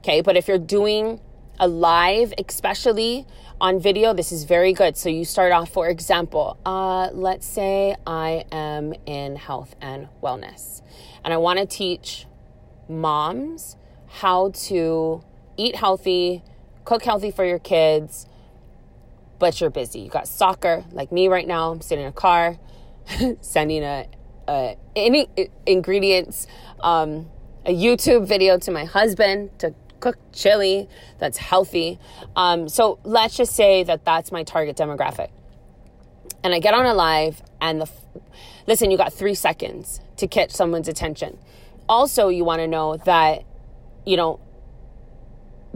Okay, 0.00 0.20
but 0.20 0.36
if 0.36 0.48
you're 0.48 0.58
doing 0.58 1.18
a 1.58 1.68
live, 1.68 2.34
especially 2.38 3.26
on 3.60 3.78
video, 3.78 4.12
this 4.12 4.32
is 4.32 4.44
very 4.44 4.72
good. 4.72 4.96
So 4.96 5.08
you 5.08 5.24
start 5.24 5.52
off, 5.52 5.70
for 5.70 5.88
example, 5.88 6.58
uh, 6.66 7.10
let's 7.12 7.46
say 7.46 7.94
I 8.06 8.44
am 8.50 8.94
in 9.06 9.36
health 9.36 9.76
and 9.80 10.08
wellness, 10.22 10.82
and 11.24 11.32
I 11.32 11.36
want 11.36 11.58
to 11.58 11.66
teach 11.66 12.26
moms 12.88 13.76
how 14.08 14.50
to 14.50 15.22
eat 15.56 15.76
healthy, 15.76 16.42
cook 16.84 17.04
healthy 17.04 17.30
for 17.30 17.44
your 17.44 17.58
kids, 17.58 18.26
but 19.38 19.60
you're 19.60 19.70
busy. 19.70 20.00
You 20.00 20.10
got 20.10 20.28
soccer, 20.28 20.84
like 20.92 21.12
me 21.12 21.28
right 21.28 21.46
now. 21.46 21.72
I'm 21.72 21.80
sitting 21.80 22.04
in 22.04 22.08
a 22.08 22.12
car, 22.12 22.58
sending 23.40 23.82
a, 23.82 24.08
a 24.48 24.76
any 24.96 25.28
ingredients, 25.66 26.46
um, 26.80 27.30
a 27.64 27.74
YouTube 27.74 28.26
video 28.26 28.58
to 28.58 28.70
my 28.70 28.84
husband 28.84 29.58
to 29.60 29.74
cook 30.00 30.16
chili 30.32 30.88
that's 31.18 31.38
healthy. 31.38 31.98
Um, 32.36 32.68
so 32.68 32.98
let's 33.04 33.36
just 33.36 33.54
say 33.54 33.84
that 33.84 34.04
that's 34.04 34.32
my 34.32 34.42
target 34.42 34.76
demographic. 34.76 35.30
And 36.42 36.54
I 36.54 36.58
get 36.58 36.74
on 36.74 36.84
a 36.84 36.94
live, 36.94 37.42
and 37.60 37.80
the 37.80 37.90
listen, 38.66 38.90
you 38.90 38.98
got 38.98 39.12
three 39.12 39.34
seconds 39.34 40.00
to 40.16 40.26
catch 40.26 40.50
someone's 40.50 40.88
attention. 40.88 41.38
Also, 41.88 42.28
you 42.28 42.44
want 42.44 42.60
to 42.60 42.66
know 42.66 42.96
that, 42.98 43.44
you 44.06 44.16
know, 44.16 44.40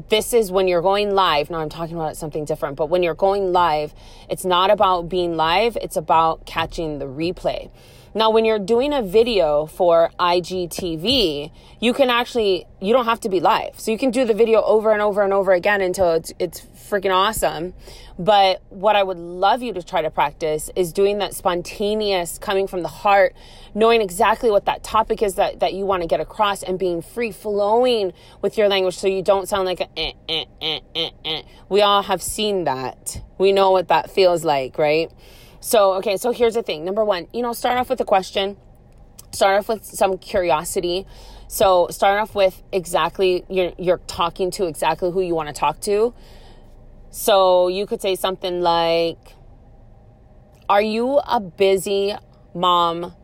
this 0.08 0.32
is 0.32 0.50
when 0.50 0.68
you're 0.68 0.82
going 0.82 1.14
live. 1.14 1.50
Now 1.50 1.58
I'm 1.58 1.68
talking 1.68 1.96
about 1.96 2.16
something 2.16 2.44
different, 2.44 2.76
but 2.76 2.88
when 2.88 3.02
you're 3.02 3.14
going 3.14 3.52
live, 3.52 3.94
it's 4.30 4.44
not 4.44 4.70
about 4.70 5.08
being 5.08 5.36
live, 5.36 5.76
it's 5.80 5.96
about 5.96 6.46
catching 6.46 6.98
the 6.98 7.06
replay. 7.06 7.70
Now, 8.14 8.30
when 8.30 8.44
you're 8.44 8.58
doing 8.58 8.92
a 8.92 9.02
video 9.02 9.66
for 9.66 10.10
IGTV, 10.18 11.52
you 11.80 11.92
can 11.92 12.08
actually, 12.08 12.66
you 12.80 12.92
don't 12.92 13.04
have 13.04 13.20
to 13.20 13.28
be 13.28 13.38
live. 13.38 13.78
So 13.78 13.90
you 13.90 13.98
can 13.98 14.10
do 14.10 14.24
the 14.24 14.34
video 14.34 14.62
over 14.62 14.92
and 14.92 15.02
over 15.02 15.22
and 15.22 15.32
over 15.32 15.52
again 15.52 15.80
until 15.80 16.12
it's, 16.12 16.32
it's 16.38 16.60
freaking 16.60 17.14
awesome. 17.14 17.74
But 18.18 18.62
what 18.70 18.96
I 18.96 19.02
would 19.02 19.18
love 19.18 19.62
you 19.62 19.72
to 19.74 19.82
try 19.82 20.02
to 20.02 20.10
practice 20.10 20.70
is 20.74 20.92
doing 20.92 21.18
that 21.18 21.34
spontaneous, 21.34 22.38
coming 22.38 22.66
from 22.66 22.82
the 22.82 22.88
heart, 22.88 23.36
knowing 23.74 24.00
exactly 24.00 24.50
what 24.50 24.64
that 24.64 24.82
topic 24.82 25.22
is 25.22 25.34
that, 25.34 25.60
that 25.60 25.74
you 25.74 25.84
want 25.84 26.02
to 26.02 26.08
get 26.08 26.18
across 26.18 26.62
and 26.62 26.78
being 26.78 27.02
free 27.02 27.30
flowing 27.30 28.12
with 28.42 28.58
your 28.58 28.68
language 28.68 28.96
so 28.96 29.06
you 29.06 29.22
don't 29.22 29.48
sound 29.48 29.66
like 29.66 29.80
a 29.80 29.98
eh, 29.98 30.12
eh, 30.28 30.44
eh, 30.60 30.80
eh, 30.94 31.10
eh. 31.24 31.42
We 31.68 31.82
all 31.82 32.02
have 32.02 32.22
seen 32.22 32.64
that. 32.64 33.22
We 33.36 33.52
know 33.52 33.70
what 33.70 33.88
that 33.88 34.10
feels 34.10 34.44
like, 34.44 34.78
right? 34.78 35.12
So, 35.60 35.94
okay, 35.94 36.16
so 36.16 36.30
here's 36.30 36.54
the 36.54 36.62
thing. 36.62 36.84
Number 36.84 37.04
one, 37.04 37.26
you 37.32 37.42
know, 37.42 37.52
start 37.52 37.78
off 37.78 37.90
with 37.90 38.00
a 38.00 38.04
question, 38.04 38.56
start 39.32 39.58
off 39.58 39.68
with 39.68 39.84
some 39.84 40.18
curiosity. 40.18 41.06
So, 41.48 41.88
start 41.90 42.20
off 42.20 42.34
with 42.34 42.62
exactly, 42.72 43.44
you're, 43.48 43.72
you're 43.78 44.00
talking 44.06 44.50
to 44.52 44.66
exactly 44.66 45.10
who 45.10 45.20
you 45.20 45.34
want 45.34 45.48
to 45.48 45.54
talk 45.54 45.80
to. 45.82 46.14
So, 47.10 47.68
you 47.68 47.86
could 47.86 48.00
say 48.00 48.14
something 48.14 48.60
like, 48.60 49.34
Are 50.68 50.82
you 50.82 51.18
a 51.18 51.40
busy 51.40 52.14
mom 52.54 53.14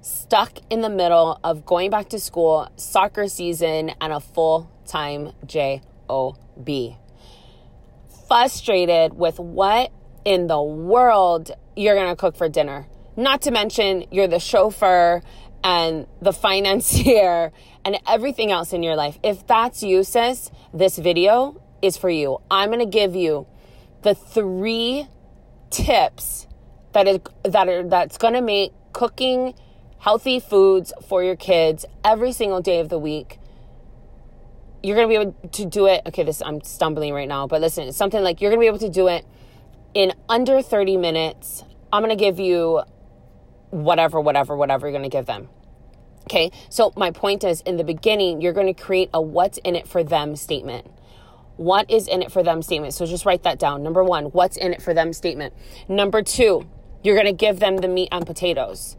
stuck 0.00 0.58
in 0.70 0.80
the 0.80 0.90
middle 0.90 1.38
of 1.44 1.64
going 1.64 1.90
back 1.90 2.08
to 2.08 2.18
school, 2.18 2.68
soccer 2.76 3.28
season, 3.28 3.92
and 4.00 4.12
a 4.12 4.20
full 4.20 4.70
time 4.86 5.32
job? 5.46 5.82
Frustrated 8.26 9.14
with 9.14 9.38
what 9.38 9.92
in 10.24 10.46
the 10.46 10.62
world 10.62 11.50
you're 11.76 11.94
going 11.94 12.08
to 12.08 12.16
cook 12.16 12.36
for 12.36 12.48
dinner. 12.48 12.86
Not 13.16 13.42
to 13.42 13.50
mention, 13.50 14.04
you're 14.10 14.28
the 14.28 14.40
chauffeur 14.40 15.22
and 15.62 16.06
the 16.20 16.32
financier 16.46 17.52
and 17.84 17.98
everything 18.08 18.50
else 18.50 18.72
in 18.72 18.82
your 18.82 18.96
life. 18.96 19.18
If 19.22 19.46
that's 19.46 19.82
you, 19.82 20.04
sis, 20.04 20.50
this 20.72 20.98
video 20.98 21.62
is 21.82 21.96
for 21.96 22.10
you. 22.10 22.38
I'm 22.50 22.70
going 22.70 22.80
to 22.80 22.86
give 22.86 23.14
you 23.14 23.46
the 24.02 24.14
three 24.14 25.06
tips 25.70 26.46
that 26.92 27.08
is 27.08 27.18
that 27.42 27.68
are 27.68 27.82
that's 27.82 28.18
going 28.18 28.34
to 28.34 28.40
make 28.40 28.72
cooking 28.92 29.54
healthy 29.98 30.38
foods 30.38 30.92
for 31.08 31.24
your 31.24 31.34
kids 31.34 31.84
every 32.04 32.32
single 32.32 32.60
day 32.60 32.80
of 32.80 32.88
the 32.88 32.98
week. 32.98 33.38
You're 34.82 34.96
to 34.96 35.08
be 35.08 35.14
able 35.14 35.32
to 35.52 35.64
do 35.64 35.86
it. 35.86 36.02
Okay, 36.06 36.22
this 36.22 36.42
I'm 36.42 36.62
stumbling 36.62 37.14
right 37.14 37.26
now, 37.26 37.46
but 37.46 37.60
listen, 37.60 37.88
it's 37.88 37.96
something 37.96 38.22
like 38.22 38.40
you're 38.40 38.50
to 38.50 38.58
be 38.58 38.66
able 38.66 38.78
to 38.78 38.90
do 38.90 39.08
it 39.08 39.26
in 39.94 40.12
under 40.28 40.60
30 40.60 40.96
minutes, 40.96 41.64
I'm 41.92 42.02
going 42.02 42.16
to 42.16 42.22
give 42.22 42.40
you 42.40 42.82
whatever, 43.70 44.20
whatever, 44.20 44.56
whatever 44.56 44.86
you're 44.86 44.98
going 44.98 45.08
to 45.08 45.16
give 45.16 45.26
them. 45.26 45.48
Okay, 46.24 46.50
so 46.70 46.92
my 46.96 47.10
point 47.10 47.44
is 47.44 47.60
in 47.62 47.76
the 47.76 47.84
beginning, 47.84 48.40
you're 48.40 48.52
going 48.52 48.72
to 48.72 48.82
create 48.82 49.10
a 49.12 49.20
what's 49.20 49.58
in 49.58 49.76
it 49.76 49.86
for 49.86 50.02
them 50.02 50.36
statement. 50.36 50.86
What 51.56 51.90
is 51.90 52.08
in 52.08 52.22
it 52.22 52.32
for 52.32 52.42
them 52.42 52.62
statement? 52.62 52.94
So 52.94 53.06
just 53.06 53.26
write 53.26 53.42
that 53.44 53.58
down. 53.58 53.82
Number 53.82 54.02
one, 54.02 54.26
what's 54.26 54.56
in 54.56 54.72
it 54.72 54.82
for 54.82 54.94
them 54.94 55.12
statement. 55.12 55.54
Number 55.88 56.22
two, 56.22 56.66
you're 57.02 57.14
going 57.14 57.26
to 57.26 57.32
give 57.32 57.60
them 57.60 57.76
the 57.76 57.88
meat 57.88 58.08
and 58.10 58.26
potatoes. 58.26 58.96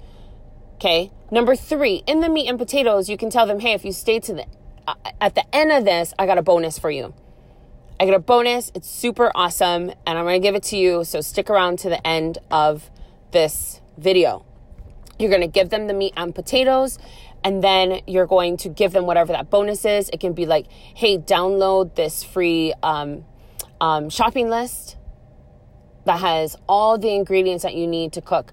Okay. 0.76 1.12
Number 1.32 1.56
three, 1.56 2.04
in 2.06 2.22
the 2.22 2.30
meat 2.30 2.48
and 2.48 2.60
potatoes, 2.60 3.10
you 3.10 3.18
can 3.18 3.30
tell 3.30 3.48
them, 3.48 3.60
hey, 3.60 3.74
if 3.74 3.84
you 3.84 3.92
stay 3.92 4.20
to 4.20 4.34
the, 4.34 4.46
uh, 4.88 4.94
at 5.20 5.36
the 5.36 5.44
end 5.54 5.72
of 5.72 5.84
this, 5.84 6.14
I 6.20 6.28
got 6.28 6.38
a 6.38 6.44
bonus 6.44 6.78
for 6.78 6.92
you. 6.92 7.14
I 7.98 8.06
get 8.06 8.14
a 8.14 8.20
bonus. 8.20 8.72
It's 8.76 8.90
super 8.90 9.32
awesome. 9.36 9.90
And 10.06 10.18
I'm 10.18 10.26
going 10.26 10.42
to 10.42 10.46
give 10.46 10.56
it 10.56 10.64
to 10.64 10.78
you. 10.78 11.04
So 11.06 11.22
stick 11.22 11.50
around 11.50 11.80
to 11.80 11.90
the 11.90 12.06
end 12.06 12.40
of 12.52 12.90
this 13.32 13.82
video. 13.98 14.46
You're 15.18 15.30
going 15.30 15.42
to 15.42 15.48
give 15.48 15.70
them 15.70 15.88
the 15.88 15.94
meat 15.94 16.14
and 16.18 16.36
potatoes. 16.36 17.00
And 17.44 17.64
then 17.64 18.02
you're 18.06 18.26
going 18.26 18.58
to 18.58 18.70
give 18.70 18.92
them 18.92 19.06
whatever 19.06 19.32
that 19.32 19.50
bonus 19.50 19.86
is. 19.86 20.10
It 20.10 20.20
can 20.20 20.34
be 20.34 20.46
like, 20.46 20.70
hey, 20.70 21.18
download 21.18 21.96
this 21.96 22.24
free 22.24 22.74
um, 22.84 23.24
um, 23.80 24.10
shopping 24.10 24.50
list 24.50 24.98
that 26.06 26.20
has 26.20 26.58
all 26.68 26.98
the 26.98 27.14
ingredients 27.14 27.64
that 27.64 27.76
you 27.76 27.88
need 27.88 28.12
to 28.14 28.22
cook 28.22 28.52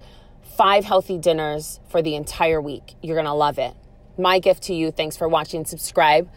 five 0.56 0.84
healthy 0.84 1.18
dinners 1.18 1.80
for 1.88 2.00
the 2.00 2.14
entire 2.14 2.60
week. 2.60 2.94
You're 3.02 3.16
going 3.16 3.26
to 3.26 3.32
love 3.32 3.58
it. 3.58 3.74
My 4.16 4.38
gift 4.38 4.62
to 4.64 4.74
you. 4.74 4.90
Thanks 4.92 5.16
for 5.16 5.26
watching. 5.26 5.64
Subscribe 5.64 6.30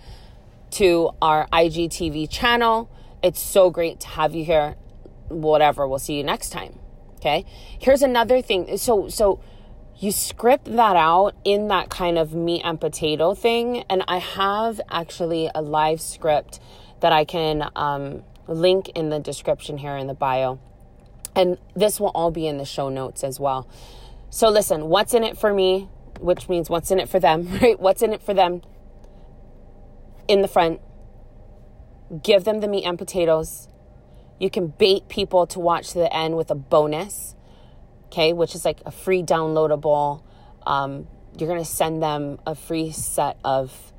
to 0.72 1.12
our 1.22 1.48
IGTV 1.54 2.30
channel. 2.30 2.90
It's 3.24 3.40
so 3.40 3.70
great 3.70 4.00
to 4.02 4.08
have 4.08 4.36
you 4.36 4.46
here. 4.46 4.76
Whatever, 5.30 5.88
we'll 5.88 6.00
see 6.00 6.16
you 6.18 6.24
next 6.24 6.50
time. 6.50 6.80
Okay. 7.16 7.46
Here's 7.80 8.02
another 8.02 8.42
thing. 8.42 8.78
So, 8.78 9.10
so 9.10 9.42
you 9.98 10.12
script 10.12 10.66
that 10.66 10.96
out 10.96 11.34
in 11.44 11.70
that 11.70 11.90
kind 11.90 12.18
of 12.18 12.34
meat 12.34 12.62
and 12.64 12.80
potato 12.80 13.34
thing. 13.34 13.84
And 13.90 14.04
I 14.08 14.18
have 14.18 14.80
actually 14.90 15.50
a 15.56 15.62
live 15.62 16.02
script 16.02 16.60
that 17.00 17.12
I 17.12 17.26
can 17.26 17.70
um, 17.76 18.24
link 18.48 18.90
in 18.90 19.10
the 19.10 19.20
description 19.20 19.78
here 19.78 19.98
in 19.98 20.08
the 20.08 20.14
bio. 20.14 20.60
And 21.36 21.58
this 21.76 22.00
will 22.00 22.12
all 22.14 22.32
be 22.32 22.48
in 22.48 22.58
the 22.58 22.66
show 22.66 22.90
notes 22.90 23.24
as 23.24 23.40
well. 23.40 23.68
So, 24.30 24.50
listen, 24.50 24.88
what's 24.88 25.14
in 25.14 25.24
it 25.24 25.38
for 25.38 25.54
me, 25.54 25.90
which 26.20 26.48
means 26.50 26.70
what's 26.70 26.92
in 26.92 27.00
it 27.00 27.10
for 27.10 27.20
them, 27.20 27.48
right? 27.62 27.80
What's 27.80 28.02
in 28.02 28.14
it 28.14 28.22
for 28.22 28.34
them 28.34 28.62
in 30.28 30.42
the 30.42 30.48
front 30.48 30.82
give 32.24 32.44
them 32.44 32.60
the 32.60 32.68
meat 32.68 32.84
and 32.86 32.98
potatoes. 32.98 33.68
You 34.40 34.50
can 34.50 34.68
bait 34.68 35.08
people 35.08 35.48
to 35.48 35.60
watch 35.60 35.90
to 35.90 36.00
the 36.00 36.14
end 36.14 36.36
with 36.36 36.52
a 36.52 36.56
bonus, 36.56 37.36
okay, 38.06 38.34
which 38.34 38.54
is 38.56 38.66
like 38.66 38.82
a 38.86 38.92
free 38.92 39.24
downloadable. 39.24 40.24
Um, 40.66 41.08
you're 41.38 41.50
going 41.50 41.64
to 41.64 41.70
send 41.70 42.02
them 42.02 42.40
a 42.46 42.56
free 42.56 42.92
set 42.92 43.38
of 43.44 43.94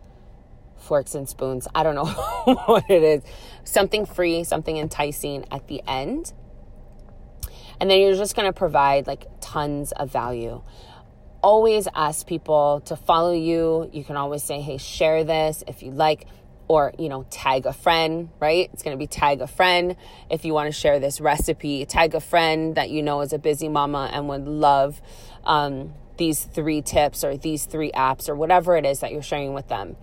forks 0.76 1.14
and 1.14 1.28
spoons. 1.28 1.66
I 1.74 1.82
don't 1.82 1.94
know 1.94 2.04
what 2.66 2.84
it 2.88 3.02
is. 3.02 3.22
Something 3.64 4.06
free, 4.06 4.44
something 4.44 4.76
enticing 4.76 5.44
at 5.50 5.66
the 5.68 5.82
end. 5.86 6.32
And 7.80 7.90
then 7.90 8.00
you're 8.00 8.14
just 8.14 8.36
going 8.36 8.46
to 8.46 8.52
provide 8.52 9.06
like 9.06 9.26
tons 9.40 9.92
of 9.92 10.10
value. 10.10 10.62
Always 11.42 11.88
ask 11.94 12.26
people 12.26 12.80
to 12.86 12.96
follow 12.96 13.32
you. 13.32 13.90
You 13.92 14.04
can 14.04 14.16
always 14.16 14.42
say, 14.42 14.60
hey, 14.60 14.78
share 14.78 15.24
this 15.24 15.62
if 15.66 15.82
you 15.82 15.90
like 15.90 16.26
or 16.68 16.92
you 16.98 17.08
know 17.08 17.24
tag 17.30 17.66
a 17.66 17.72
friend 17.72 18.28
right? 18.40 18.70
It's 18.72 18.82
going 18.82 18.96
to 18.96 18.98
be 18.98 19.06
tag 19.06 19.40
a 19.40 19.46
friend. 19.46 19.96
If 20.30 20.44
you 20.44 20.54
want 20.54 20.68
to 20.68 20.72
share 20.72 20.98
this 20.98 21.20
recipe 21.20 21.84
tag 21.86 22.14
a 22.14 22.20
friend 22.20 22.74
that 22.76 22.90
you 22.90 23.02
know 23.02 23.20
is 23.20 23.32
a 23.32 23.38
busy 23.38 23.68
mama 23.68 24.10
and 24.12 24.28
would 24.28 24.46
love 24.46 25.00
um, 25.44 25.94
these 26.16 26.44
three 26.44 26.82
tips 26.82 27.24
or 27.24 27.36
these 27.36 27.66
three 27.66 27.92
apps 27.92 28.28
or 28.28 28.34
whatever 28.34 28.76
it 28.76 28.84
is 28.84 29.00
that 29.00 29.12
you're 29.12 29.22
sharing 29.22 29.54
with 29.54 29.68
them. 29.68 29.96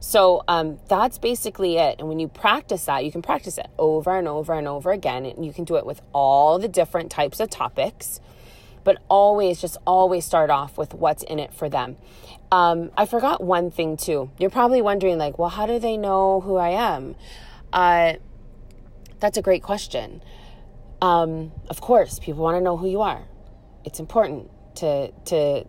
So 0.00 0.44
um, 0.46 0.78
that's 0.88 1.18
basically 1.18 1.78
it. 1.78 1.96
And 1.98 2.08
when 2.08 2.18
you 2.18 2.28
practice 2.28 2.84
that 2.84 3.04
you 3.04 3.10
can 3.10 3.22
practice 3.22 3.58
it 3.58 3.66
over 3.78 4.16
and 4.16 4.28
over 4.28 4.54
and 4.54 4.68
over 4.68 4.92
again. 4.92 5.24
And 5.26 5.44
you 5.44 5.52
can 5.52 5.64
do 5.64 5.76
it 5.76 5.86
with 5.86 6.00
all 6.12 6.58
the 6.58 6.68
different 6.68 7.10
types 7.10 7.40
of 7.40 7.50
topics. 7.50 8.20
But 8.84 9.02
always 9.08 9.60
just 9.60 9.76
always 9.84 10.24
start 10.24 10.48
off 10.48 10.78
with 10.78 10.94
what's 10.94 11.24
in 11.24 11.40
it 11.40 11.52
for 11.52 11.68
them 11.68 11.96
um, 12.56 12.90
I 12.96 13.04
forgot 13.04 13.44
one 13.44 13.70
thing 13.70 13.98
too. 13.98 14.30
You're 14.38 14.48
probably 14.48 14.80
wondering, 14.80 15.18
like, 15.18 15.38
well, 15.38 15.50
how 15.50 15.66
do 15.66 15.78
they 15.78 15.98
know 15.98 16.40
who 16.40 16.56
I 16.56 16.70
am? 16.70 17.14
Uh, 17.70 18.14
that's 19.20 19.36
a 19.36 19.42
great 19.42 19.62
question. 19.62 20.22
Um, 21.02 21.52
of 21.68 21.82
course, 21.82 22.18
people 22.18 22.42
want 22.42 22.56
to 22.56 22.62
know 22.62 22.78
who 22.78 22.88
you 22.88 23.02
are. 23.02 23.22
It's 23.84 24.00
important 24.00 24.48
to 24.76 25.12
to 25.26 25.66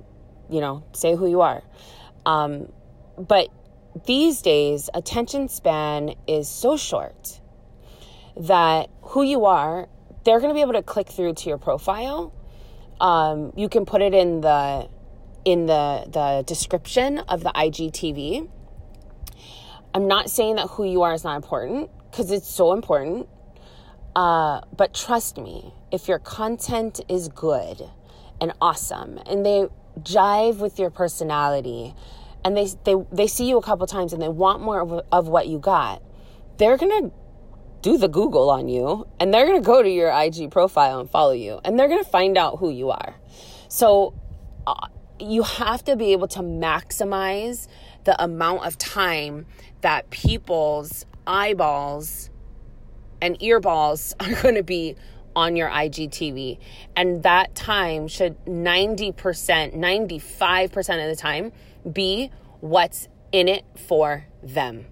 you 0.50 0.62
know 0.62 0.86
say 0.94 1.14
who 1.14 1.28
you 1.28 1.42
are. 1.42 1.62
Um, 2.26 2.72
but 3.18 3.50
these 4.06 4.42
days, 4.42 4.90
attention 4.94 5.50
span 5.50 6.16
is 6.26 6.48
so 6.48 6.78
short 6.78 7.42
that 8.38 8.90
who 9.02 9.24
you 9.24 9.44
are, 9.44 9.90
they're 10.24 10.40
going 10.40 10.52
to 10.52 10.56
be 10.56 10.62
able 10.62 10.80
to 10.82 10.84
click 10.84 11.10
through 11.10 11.34
to 11.34 11.50
your 11.50 11.58
profile. 11.58 12.34
Um, 13.02 13.52
you 13.58 13.68
can 13.68 13.86
put 13.86 14.02
it 14.02 14.14
in 14.14 14.40
the 14.40 14.88
in 15.48 15.66
the 15.66 16.04
the 16.12 16.44
description 16.46 17.20
of 17.20 17.42
the 17.42 17.52
IGTV. 17.56 18.50
I'm 19.94 20.06
not 20.06 20.30
saying 20.30 20.58
that 20.58 20.68
who 20.72 20.84
you 20.84 21.04
are 21.04 21.14
is 21.14 21.24
not 21.24 21.38
important 21.38 21.90
because 22.12 22.32
it's 22.32 22.50
so 22.50 22.74
important. 22.74 23.30
Uh, 24.14 24.60
but 24.76 24.94
trust 24.94 25.38
me, 25.38 25.74
if 25.90 26.10
your 26.10 26.20
content 26.20 27.00
is 27.08 27.30
good 27.30 27.82
and 28.42 28.52
awesome 28.60 29.20
and 29.26 29.46
they 29.46 29.68
jive 30.02 30.58
with 30.58 30.78
your 30.80 30.90
personality 30.90 31.96
and 32.44 32.58
they, 32.58 32.68
they, 32.84 32.96
they 33.14 33.28
see 33.28 33.48
you 33.48 33.58
a 33.58 33.62
couple 33.62 33.88
times 33.88 34.12
and 34.12 34.22
they 34.22 34.28
want 34.28 34.62
more 34.62 34.82
of, 34.82 35.06
of 35.14 35.30
what 35.30 35.48
you 35.48 35.60
got, 35.60 36.04
they're 36.58 36.78
going 36.78 37.04
to 37.04 37.12
do 37.82 37.98
the 37.98 38.10
Google 38.10 38.50
on 38.50 38.68
you 38.68 39.08
and 39.18 39.34
they're 39.34 39.46
going 39.46 39.62
to 39.62 39.66
go 39.66 39.82
to 39.82 39.90
your 39.90 40.12
IG 40.12 40.52
profile 40.52 41.00
and 41.00 41.10
follow 41.10 41.32
you 41.32 41.62
and 41.64 41.80
they're 41.80 41.88
going 41.88 42.04
to 42.04 42.10
find 42.10 42.38
out 42.38 42.58
who 42.60 42.70
you 42.70 42.90
are. 42.90 43.16
So 43.70 44.14
uh, 44.66 44.88
you 45.20 45.44
have 45.44 45.84
to 45.86 45.96
be 45.96 46.12
able 46.12 46.28
to 46.30 46.40
maximize 46.40 47.68
the 48.04 48.22
amount 48.22 48.66
of 48.66 48.78
time 48.78 49.46
that 49.82 50.10
people's 50.10 51.06
eyeballs 51.26 52.30
and 53.22 53.38
earballs 53.40 54.14
are 54.20 54.42
going 54.42 54.56
to 54.56 54.64
be 54.64 54.96
on 55.36 55.56
your 55.56 55.70
IGTV. 55.70 56.58
And 56.96 57.22
that 57.24 57.54
time 57.54 58.08
should 58.08 58.44
90%, 58.46 59.14
95% 59.76 61.04
of 61.04 61.16
the 61.16 61.16
time 61.16 61.52
be 61.92 62.32
what's 62.60 63.08
in 63.32 63.48
it 63.48 63.64
for 63.88 64.26
them. 64.42 64.88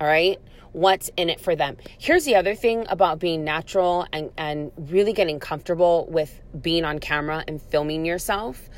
All 0.00 0.06
right? 0.06 0.38
What's 0.72 1.10
in 1.16 1.28
it 1.28 1.40
for 1.40 1.56
them. 1.56 1.76
Here's 1.98 2.24
the 2.24 2.36
other 2.36 2.54
thing 2.54 2.86
about 2.88 3.18
being 3.18 3.44
natural 3.44 4.06
and, 4.12 4.30
and 4.36 4.70
really 4.76 5.12
getting 5.12 5.40
comfortable 5.40 6.06
with 6.08 6.40
being 6.60 6.84
on 6.84 6.98
camera 6.98 7.44
and 7.46 7.60
filming 7.60 8.04
yourself. 8.04 8.68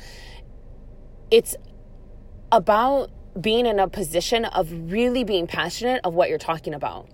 It's 1.29 1.55
about 2.51 3.11
being 3.39 3.65
in 3.65 3.79
a 3.79 3.87
position 3.87 4.45
of 4.45 4.71
really 4.91 5.23
being 5.23 5.47
passionate 5.47 6.01
of 6.03 6.13
what 6.13 6.29
you're 6.29 6.37
talking 6.37 6.73
about 6.73 7.07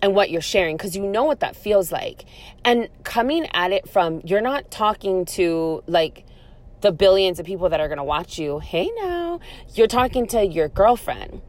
and 0.00 0.14
what 0.14 0.30
you're 0.30 0.40
sharing 0.40 0.76
because 0.76 0.96
you 0.96 1.06
know 1.06 1.24
what 1.24 1.40
that 1.40 1.56
feels 1.56 1.90
like. 1.90 2.24
And 2.64 2.88
coming 3.04 3.46
at 3.52 3.72
it 3.72 3.88
from 3.88 4.20
you're 4.24 4.40
not 4.40 4.70
talking 4.70 5.24
to 5.26 5.82
like 5.86 6.24
the 6.80 6.92
billions 6.92 7.40
of 7.40 7.46
people 7.46 7.68
that 7.68 7.80
are 7.80 7.88
going 7.88 7.98
to 7.98 8.04
watch 8.04 8.38
you. 8.38 8.60
Hey 8.60 8.90
now, 9.00 9.40
you're 9.74 9.88
talking 9.88 10.26
to 10.28 10.44
your 10.44 10.68
girlfriend. 10.68 11.42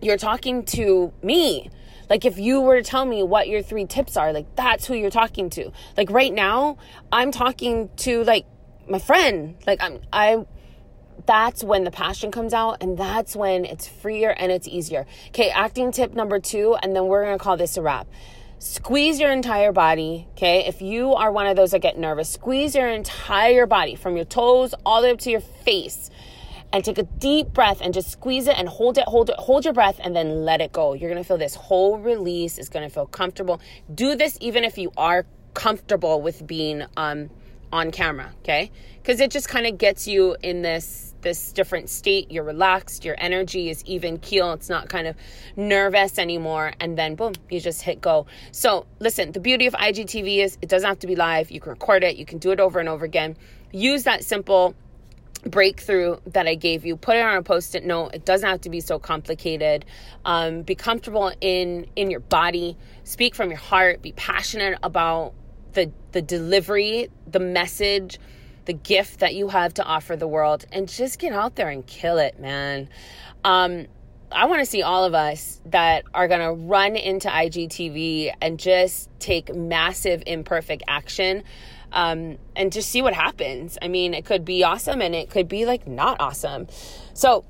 You're 0.00 0.16
talking 0.16 0.64
to 0.66 1.12
me. 1.22 1.70
Like 2.08 2.24
if 2.24 2.38
you 2.38 2.60
were 2.60 2.76
to 2.76 2.82
tell 2.82 3.04
me 3.04 3.22
what 3.22 3.48
your 3.48 3.62
three 3.62 3.86
tips 3.86 4.16
are, 4.16 4.32
like 4.32 4.56
that's 4.56 4.86
who 4.86 4.94
you're 4.94 5.10
talking 5.10 5.50
to. 5.50 5.70
Like 5.96 6.10
right 6.10 6.32
now, 6.32 6.78
I'm 7.12 7.30
talking 7.30 7.90
to 7.98 8.24
like 8.24 8.46
my 8.88 8.98
friend. 8.98 9.56
Like 9.66 9.82
I'm 9.82 10.00
I 10.12 10.44
that's 11.26 11.64
when 11.64 11.84
the 11.84 11.90
passion 11.90 12.30
comes 12.30 12.52
out 12.52 12.82
and 12.82 12.98
that's 12.98 13.34
when 13.34 13.64
it's 13.64 13.86
freer 13.86 14.30
and 14.30 14.52
it's 14.52 14.68
easier. 14.68 15.06
Okay, 15.28 15.50
acting 15.50 15.92
tip 15.92 16.14
number 16.14 16.38
two, 16.38 16.76
and 16.82 16.94
then 16.94 17.06
we're 17.06 17.24
gonna 17.24 17.38
call 17.38 17.56
this 17.56 17.76
a 17.76 17.82
wrap. 17.82 18.06
Squeeze 18.58 19.20
your 19.20 19.30
entire 19.30 19.72
body, 19.72 20.26
okay? 20.32 20.64
If 20.66 20.80
you 20.80 21.14
are 21.14 21.30
one 21.30 21.46
of 21.46 21.56
those 21.56 21.72
that 21.72 21.80
get 21.80 21.98
nervous, 21.98 22.30
squeeze 22.30 22.74
your 22.74 22.88
entire 22.88 23.66
body 23.66 23.94
from 23.94 24.16
your 24.16 24.24
toes 24.24 24.74
all 24.86 25.02
the 25.02 25.08
way 25.08 25.12
up 25.12 25.18
to 25.20 25.30
your 25.30 25.40
face 25.40 26.10
and 26.72 26.84
take 26.84 26.98
a 26.98 27.02
deep 27.02 27.52
breath 27.52 27.80
and 27.80 27.94
just 27.94 28.10
squeeze 28.10 28.48
it 28.48 28.58
and 28.58 28.68
hold 28.68 28.98
it, 28.98 29.04
hold 29.04 29.30
it, 29.30 29.36
hold 29.36 29.64
your 29.64 29.74
breath 29.74 30.00
and 30.02 30.14
then 30.16 30.44
let 30.44 30.60
it 30.60 30.72
go. 30.72 30.92
You're 30.94 31.10
gonna 31.10 31.24
feel 31.24 31.38
this 31.38 31.54
whole 31.54 31.98
release. 31.98 32.58
It's 32.58 32.68
gonna 32.68 32.90
feel 32.90 33.06
comfortable. 33.06 33.60
Do 33.94 34.16
this 34.16 34.38
even 34.40 34.64
if 34.64 34.78
you 34.78 34.92
are 34.96 35.26
comfortable 35.52 36.20
with 36.20 36.46
being 36.46 36.84
um, 36.96 37.30
on 37.72 37.90
camera, 37.90 38.32
okay? 38.40 38.70
Because 39.02 39.20
it 39.20 39.30
just 39.30 39.48
kind 39.48 39.66
of 39.66 39.78
gets 39.78 40.08
you 40.08 40.36
in 40.42 40.62
this 40.62 41.13
this 41.24 41.50
different 41.52 41.90
state. 41.90 42.30
You're 42.30 42.44
relaxed, 42.44 43.04
your 43.04 43.16
energy 43.18 43.68
is 43.68 43.82
even 43.84 44.18
keel. 44.18 44.52
It's 44.52 44.68
not 44.68 44.88
kind 44.88 45.08
of 45.08 45.16
nervous 45.56 46.18
anymore. 46.18 46.72
And 46.78 46.96
then 46.96 47.16
boom, 47.16 47.32
you 47.50 47.58
just 47.58 47.82
hit 47.82 48.00
go. 48.00 48.26
So 48.52 48.86
listen, 49.00 49.32
the 49.32 49.40
beauty 49.40 49.66
of 49.66 49.74
IGTV 49.74 50.38
is 50.44 50.56
it 50.62 50.68
doesn't 50.68 50.86
have 50.86 51.00
to 51.00 51.08
be 51.08 51.16
live. 51.16 51.50
You 51.50 51.60
can 51.60 51.70
record 51.70 52.04
it, 52.04 52.16
you 52.16 52.24
can 52.24 52.38
do 52.38 52.52
it 52.52 52.60
over 52.60 52.78
and 52.78 52.88
over 52.88 53.04
again. 53.04 53.36
Use 53.72 54.04
that 54.04 54.22
simple 54.22 54.76
breakthrough 55.46 56.16
that 56.26 56.46
I 56.46 56.54
gave 56.54 56.86
you. 56.86 56.96
Put 56.96 57.16
it 57.16 57.24
on 57.24 57.36
a 57.36 57.42
post-it 57.42 57.84
note. 57.84 58.14
It 58.14 58.24
doesn't 58.24 58.48
have 58.48 58.60
to 58.62 58.70
be 58.70 58.80
so 58.80 58.98
complicated. 58.98 59.84
Um, 60.24 60.62
be 60.62 60.74
comfortable 60.74 61.32
in 61.40 61.86
in 61.96 62.10
your 62.10 62.20
body. 62.20 62.76
Speak 63.04 63.34
from 63.34 63.50
your 63.50 63.58
heart. 63.58 64.02
Be 64.02 64.12
passionate 64.12 64.78
about 64.82 65.34
the 65.72 65.90
the 66.12 66.22
delivery, 66.22 67.08
the 67.26 67.40
message, 67.40 68.18
the 68.64 68.72
gift 68.72 69.20
that 69.20 69.34
you 69.34 69.48
have 69.48 69.74
to 69.74 69.84
offer 69.84 70.16
the 70.16 70.28
world, 70.28 70.64
and 70.72 70.88
just 70.88 71.18
get 71.18 71.32
out 71.32 71.56
there 71.56 71.68
and 71.68 71.86
kill 71.86 72.18
it, 72.18 72.38
man. 72.38 72.88
Um, 73.44 73.86
I 74.32 74.46
want 74.46 74.60
to 74.60 74.66
see 74.66 74.82
all 74.82 75.04
of 75.04 75.14
us 75.14 75.60
that 75.66 76.04
are 76.12 76.26
going 76.26 76.40
to 76.40 76.52
run 76.52 76.96
into 76.96 77.28
IGTV 77.28 78.32
and 78.40 78.58
just 78.58 79.08
take 79.20 79.54
massive 79.54 80.22
imperfect 80.26 80.82
action 80.88 81.44
um, 81.92 82.38
and 82.56 82.72
just 82.72 82.90
see 82.90 83.00
what 83.00 83.14
happens. 83.14 83.78
I 83.80 83.88
mean, 83.88 84.12
it 84.12 84.24
could 84.24 84.44
be 84.44 84.64
awesome 84.64 85.00
and 85.00 85.14
it 85.14 85.30
could 85.30 85.48
be 85.48 85.64
like 85.66 85.86
not 85.86 86.20
awesome. 86.20 86.66
So, 87.12 87.44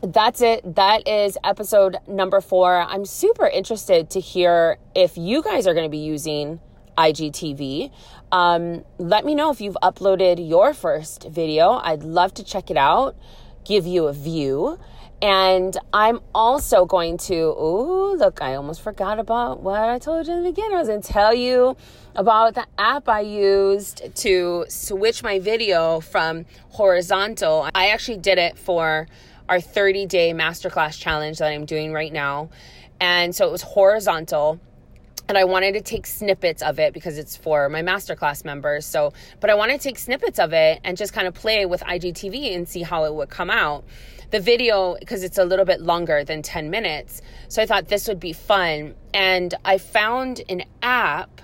that's 0.00 0.40
it. 0.42 0.76
That 0.76 1.08
is 1.08 1.36
episode 1.42 1.96
number 2.06 2.40
four. 2.40 2.80
I'm 2.80 3.04
super 3.04 3.48
interested 3.48 4.10
to 4.10 4.20
hear 4.20 4.78
if 4.94 5.18
you 5.18 5.42
guys 5.42 5.66
are 5.66 5.74
going 5.74 5.86
to 5.86 5.90
be 5.90 5.98
using 5.98 6.60
IGTV. 6.96 7.90
Um, 8.30 8.84
let 8.98 9.24
me 9.24 9.34
know 9.34 9.50
if 9.50 9.60
you've 9.60 9.76
uploaded 9.82 10.46
your 10.46 10.74
first 10.74 11.28
video. 11.28 11.80
I'd 11.82 12.02
love 12.02 12.34
to 12.34 12.44
check 12.44 12.70
it 12.70 12.76
out, 12.76 13.16
give 13.64 13.86
you 13.86 14.06
a 14.06 14.12
view. 14.12 14.78
And 15.20 15.76
I'm 15.92 16.20
also 16.32 16.84
going 16.84 17.16
to, 17.18 17.54
oh, 17.56 18.14
look, 18.16 18.40
I 18.40 18.54
almost 18.54 18.82
forgot 18.82 19.18
about 19.18 19.62
what 19.62 19.80
I 19.80 19.98
told 19.98 20.28
you 20.28 20.34
in 20.34 20.44
the 20.44 20.50
beginning. 20.50 20.76
I 20.76 20.78
was 20.78 20.88
going 20.88 21.02
to 21.02 21.12
tell 21.12 21.34
you 21.34 21.76
about 22.14 22.54
the 22.54 22.66
app 22.78 23.08
I 23.08 23.20
used 23.20 24.14
to 24.14 24.66
switch 24.68 25.24
my 25.24 25.40
video 25.40 25.98
from 25.98 26.46
horizontal. 26.68 27.68
I 27.74 27.88
actually 27.88 28.18
did 28.18 28.38
it 28.38 28.56
for 28.56 29.08
our 29.48 29.60
30 29.60 30.06
day 30.06 30.32
masterclass 30.32 30.98
challenge 30.98 31.38
that 31.38 31.50
I'm 31.50 31.64
doing 31.64 31.92
right 31.92 32.12
now. 32.12 32.50
And 33.00 33.34
so 33.34 33.48
it 33.48 33.52
was 33.52 33.62
horizontal 33.62 34.60
and 35.28 35.36
I 35.36 35.44
wanted 35.44 35.74
to 35.74 35.82
take 35.82 36.06
snippets 36.06 36.62
of 36.62 36.78
it 36.78 36.94
because 36.94 37.18
it's 37.18 37.36
for 37.36 37.68
my 37.68 37.82
masterclass 37.82 38.46
members. 38.46 38.86
So, 38.86 39.12
but 39.40 39.50
I 39.50 39.54
want 39.54 39.70
to 39.72 39.78
take 39.78 39.98
snippets 39.98 40.38
of 40.38 40.54
it 40.54 40.80
and 40.84 40.96
just 40.96 41.12
kind 41.12 41.28
of 41.28 41.34
play 41.34 41.66
with 41.66 41.82
IGTV 41.82 42.56
and 42.56 42.66
see 42.66 42.82
how 42.82 43.04
it 43.04 43.14
would 43.14 43.28
come 43.28 43.50
out. 43.50 43.84
The 44.30 44.40
video, 44.40 44.96
because 44.98 45.22
it's 45.22 45.36
a 45.36 45.44
little 45.44 45.66
bit 45.66 45.82
longer 45.82 46.24
than 46.24 46.42
10 46.42 46.70
minutes. 46.70 47.20
So 47.48 47.62
I 47.62 47.66
thought 47.66 47.88
this 47.88 48.08
would 48.08 48.20
be 48.20 48.32
fun. 48.32 48.94
And 49.12 49.54
I 49.64 49.76
found 49.76 50.40
an 50.48 50.64
app 50.82 51.42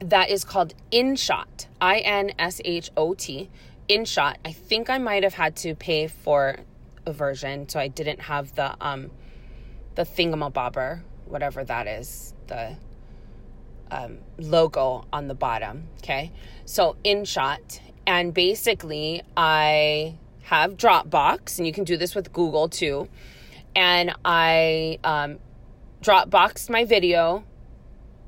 that 0.00 0.30
is 0.30 0.44
called 0.44 0.72
InShot, 0.90 1.66
I 1.82 1.98
N 1.98 2.32
S 2.38 2.62
H 2.64 2.90
O 2.96 3.12
T, 3.12 3.50
InShot. 3.90 4.36
I 4.42 4.52
think 4.52 4.88
I 4.88 4.96
might 4.96 5.22
have 5.22 5.34
had 5.34 5.56
to 5.56 5.74
pay 5.74 6.06
for 6.06 6.56
a 7.04 7.12
version, 7.12 7.68
so 7.68 7.78
I 7.78 7.88
didn't 7.88 8.20
have 8.22 8.54
the 8.54 8.74
um 8.80 9.10
the 9.96 10.02
thingamabobber, 10.02 11.02
whatever 11.26 11.64
that 11.64 11.86
is 11.86 12.32
the 12.50 12.76
um, 13.90 14.18
logo 14.38 15.06
on 15.12 15.28
the 15.28 15.34
bottom. 15.34 15.88
Okay. 16.02 16.30
So 16.66 16.96
InShot. 17.04 17.80
And 18.06 18.34
basically, 18.34 19.22
I 19.36 20.16
have 20.42 20.76
Dropbox, 20.76 21.58
and 21.58 21.66
you 21.66 21.72
can 21.72 21.84
do 21.84 21.96
this 21.96 22.14
with 22.14 22.32
Google 22.32 22.68
too. 22.68 23.08
And 23.74 24.12
I 24.24 24.98
um, 25.04 25.38
Dropboxed 26.02 26.70
my 26.70 26.84
video, 26.84 27.44